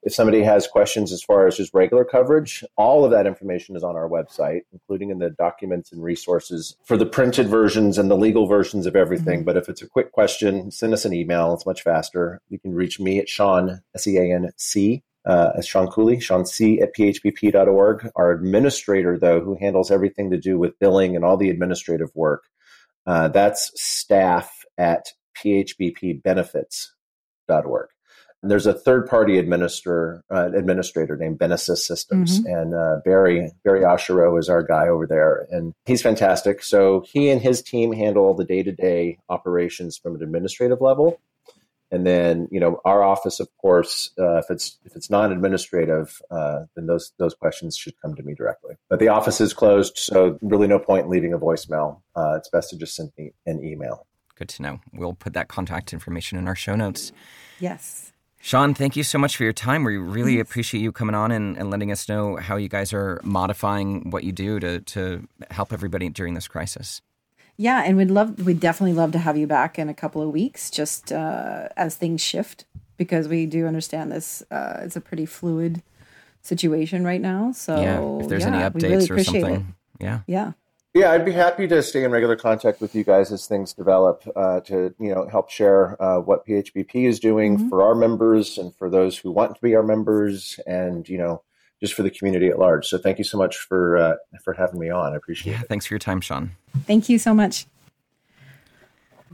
[0.03, 3.83] If somebody has questions as far as just regular coverage, all of that information is
[3.83, 8.17] on our website, including in the documents and resources for the printed versions and the
[8.17, 9.39] legal versions of everything.
[9.39, 9.45] Mm-hmm.
[9.45, 11.53] But if it's a quick question, send us an email.
[11.53, 12.41] It's much faster.
[12.49, 16.19] You can reach me at Sean, S E A N C, uh, as Sean Cooley,
[16.19, 18.09] Sean C at phbp.org.
[18.15, 22.45] Our administrator, though, who handles everything to do with billing and all the administrative work,
[23.05, 27.89] uh, that's staff at phbpbenefits.org.
[28.41, 32.55] And there's a third party administrator uh, administrator named BeneSys Systems, mm-hmm.
[32.55, 36.63] and uh, Barry Barry Oshiro is our guy over there, and he's fantastic.
[36.63, 40.81] So he and his team handle all the day to day operations from an administrative
[40.81, 41.19] level,
[41.91, 46.19] and then you know our office, of course, uh, if it's if it's non administrative,
[46.31, 48.75] uh, then those those questions should come to me directly.
[48.89, 52.01] But the office is closed, so really no point in leaving a voicemail.
[52.15, 54.07] Uh, it's best to just send me an email.
[54.35, 54.79] Good to know.
[54.91, 57.11] We'll put that contact information in our show notes.
[57.59, 58.10] Yes.
[58.41, 59.83] Sean, thank you so much for your time.
[59.83, 60.41] We really yes.
[60.41, 64.23] appreciate you coming on and, and, letting us know how you guys are modifying what
[64.23, 67.01] you do to, to help everybody during this crisis.
[67.57, 70.29] Yeah, and we'd love, we'd definitely love to have you back in a couple of
[70.31, 72.65] weeks, just uh, as things shift,
[72.97, 74.41] because we do understand this.
[74.49, 75.83] Uh, it's a pretty fluid
[76.41, 77.51] situation right now.
[77.51, 80.03] So yeah, if there's yeah, any updates really or something, it.
[80.03, 80.51] yeah, yeah.
[80.93, 84.23] Yeah, I'd be happy to stay in regular contact with you guys as things develop
[84.35, 87.69] uh, to you know help share uh, what PHBP is doing mm-hmm.
[87.69, 91.43] for our members and for those who want to be our members, and you know
[91.79, 92.87] just for the community at large.
[92.87, 95.13] So thank you so much for uh, for having me on.
[95.13, 95.55] I appreciate it.
[95.55, 95.69] yeah, it.
[95.69, 96.51] Thanks for your time, Sean.
[96.85, 97.67] Thank you so much.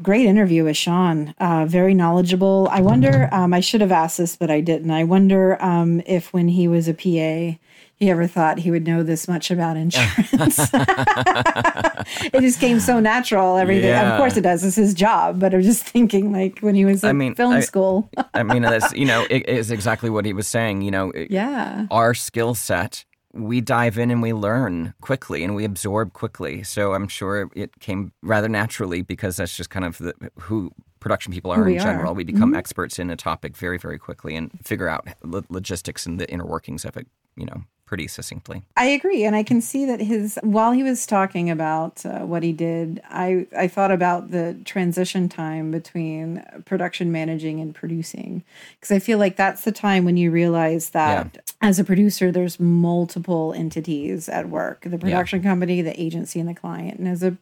[0.03, 1.33] Great interview with Sean.
[1.39, 2.67] Uh, very knowledgeable.
[2.69, 3.29] I wonder.
[3.31, 4.91] Um, I should have asked this, but I didn't.
[4.91, 7.57] I wonder um, if when he was a PA
[7.97, 10.59] he ever thought he would know this much about insurance.
[10.73, 13.57] it just came so natural.
[13.57, 14.13] Everything, yeah.
[14.13, 14.63] of course, it does.
[14.63, 15.39] It's his job.
[15.39, 18.07] But I'm just thinking, like when he was in I mean, film I, school.
[18.35, 20.83] I mean, that's you know, it is exactly what he was saying.
[20.83, 23.03] You know, yeah, our skill set.
[23.33, 26.63] We dive in and we learn quickly and we absorb quickly.
[26.63, 31.31] So I'm sure it came rather naturally because that's just kind of the, who production
[31.31, 32.13] people are in general.
[32.13, 32.15] Are.
[32.15, 32.55] We become mm-hmm.
[32.55, 36.83] experts in a topic very, very quickly and figure out logistics and the inner workings
[36.83, 38.61] of it, you know, pretty succinctly.
[38.75, 42.43] I agree, and I can see that his while he was talking about uh, what
[42.43, 48.43] he did, I I thought about the transition time between production managing and producing
[48.75, 51.41] because I feel like that's the time when you realize that yeah.
[51.61, 55.49] as a producer, there's multiple entities at work: the production yeah.
[55.49, 56.99] company, the agency, and the client.
[56.99, 57.37] And as a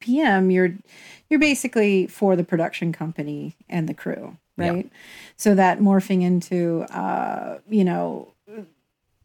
[0.00, 0.74] PM, you're
[1.28, 4.86] you're basically for the production company and the crew, right?
[4.86, 4.98] Yeah.
[5.36, 8.31] So that morphing into, uh, you know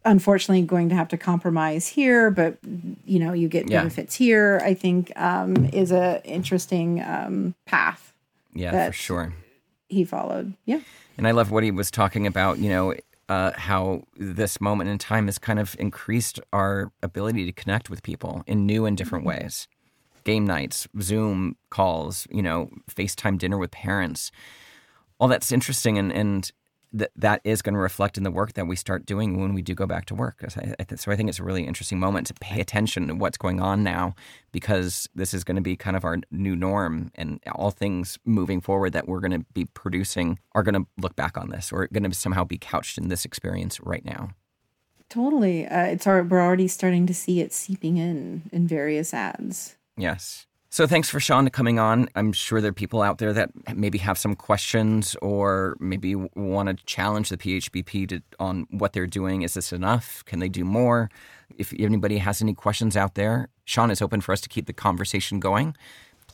[0.08, 2.58] unfortunately going to have to compromise here, but
[3.06, 3.80] you know, you get yeah.
[3.80, 8.14] benefits here, I think um, is a interesting um, path.
[8.54, 9.34] Yeah, for sure.
[9.90, 10.54] He followed.
[10.66, 10.80] Yeah.
[11.18, 12.94] And I love what he was talking about, you know,
[13.30, 18.04] uh, how this moment in time has kind of increased our ability to connect with
[18.04, 19.44] people in new and different mm-hmm.
[19.44, 19.68] ways.
[20.24, 24.32] Game nights, Zoom calls, you know, FaceTime dinner with parents.
[25.20, 26.52] All that's interesting and, and
[26.94, 29.62] that that is going to reflect in the work that we start doing when we
[29.62, 30.44] do go back to work.
[30.50, 30.84] So I,
[31.16, 34.16] think it's a really interesting moment to pay attention to what's going on now
[34.52, 38.62] because this is going to be kind of our new norm and all things moving
[38.62, 41.88] forward that we're going to be producing are going to look back on this or
[41.88, 44.30] going to somehow be couched in this experience right now.
[45.10, 45.66] Totally.
[45.66, 49.76] Uh, it's our, we're already starting to see it seeping in in various ads.
[49.96, 50.47] Yes.
[50.70, 52.10] So thanks for Sean coming on.
[52.16, 56.68] I'm sure there are people out there that maybe have some questions or maybe want
[56.68, 59.44] to challenge the PHBP to, on what they're doing.
[59.44, 60.26] Is this enough?
[60.26, 61.10] Can they do more?
[61.58, 64.74] If anybody has any questions out there, Sean is open for us to keep the
[64.74, 65.76] conversation going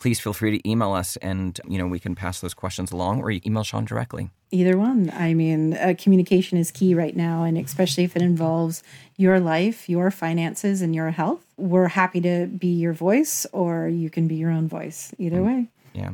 [0.03, 3.21] please feel free to email us and you know we can pass those questions along
[3.21, 4.29] or you email sean directly.
[4.51, 5.09] Either one.
[5.15, 8.83] I mean uh, communication is key right now and especially if it involves
[9.15, 14.09] your life your finances and your health we're happy to be your voice or you
[14.09, 15.13] can be your own voice.
[15.17, 15.45] Either mm.
[15.45, 15.69] way.
[15.93, 16.11] Yeah.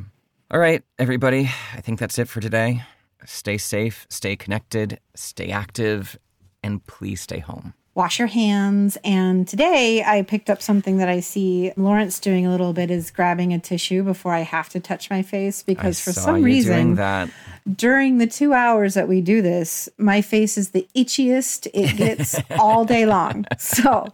[0.52, 1.50] All right everybody.
[1.74, 2.84] I think that's it for today.
[3.24, 6.16] Stay safe stay connected stay active
[6.62, 8.96] and please stay home wash your hands.
[9.04, 13.10] And today I picked up something that I see Lawrence doing a little bit is
[13.10, 16.94] grabbing a tissue before I have to touch my face because I for some reason
[17.76, 22.40] during the two hours that we do this, my face is the itchiest it gets
[22.58, 23.44] all day long.
[23.58, 24.08] So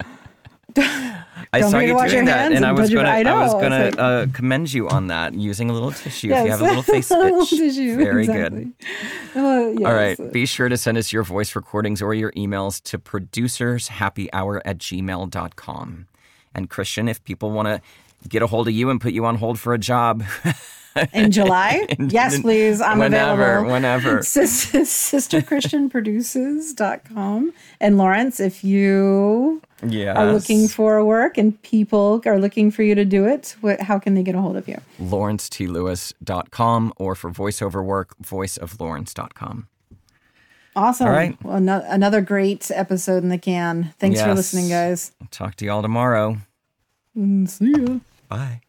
[1.52, 4.00] I saw you doing that, and, I was going to I, I was going to
[4.00, 6.28] uh, commend you on that using a little tissue.
[6.28, 6.40] Yes.
[6.40, 8.64] If you have a little face itch, tissue, very exactly.
[8.64, 9.40] good.
[9.40, 9.86] Uh, yes.
[9.86, 14.60] All right, be sure to send us your voice recordings or your emails to producershappyhour
[14.64, 16.06] at gmail.com.
[16.54, 17.80] And Christian, if people want to
[18.28, 20.24] get a hold of you and put you on hold for a job.
[21.12, 21.86] in July?
[21.98, 22.80] in, yes, please.
[22.80, 23.72] I'm whenever, available.
[23.72, 24.22] Whenever.
[24.22, 27.52] Sis, sisterchristianproduces.com.
[27.80, 30.16] And Lawrence, if you yes.
[30.16, 33.98] are looking for work and people are looking for you to do it, what, how
[33.98, 34.80] can they get a hold of you?
[35.00, 39.68] LawrenceTLewis.com or for voiceover work, voiceoflawrence.com.
[40.76, 41.06] Awesome.
[41.06, 41.42] All right.
[41.42, 43.94] Well, no, another great episode in the can.
[43.98, 45.12] Thanks for listening, guys.
[45.30, 46.36] Talk to y'all tomorrow.
[47.16, 47.98] Mm, see ya.
[48.28, 48.60] Bye.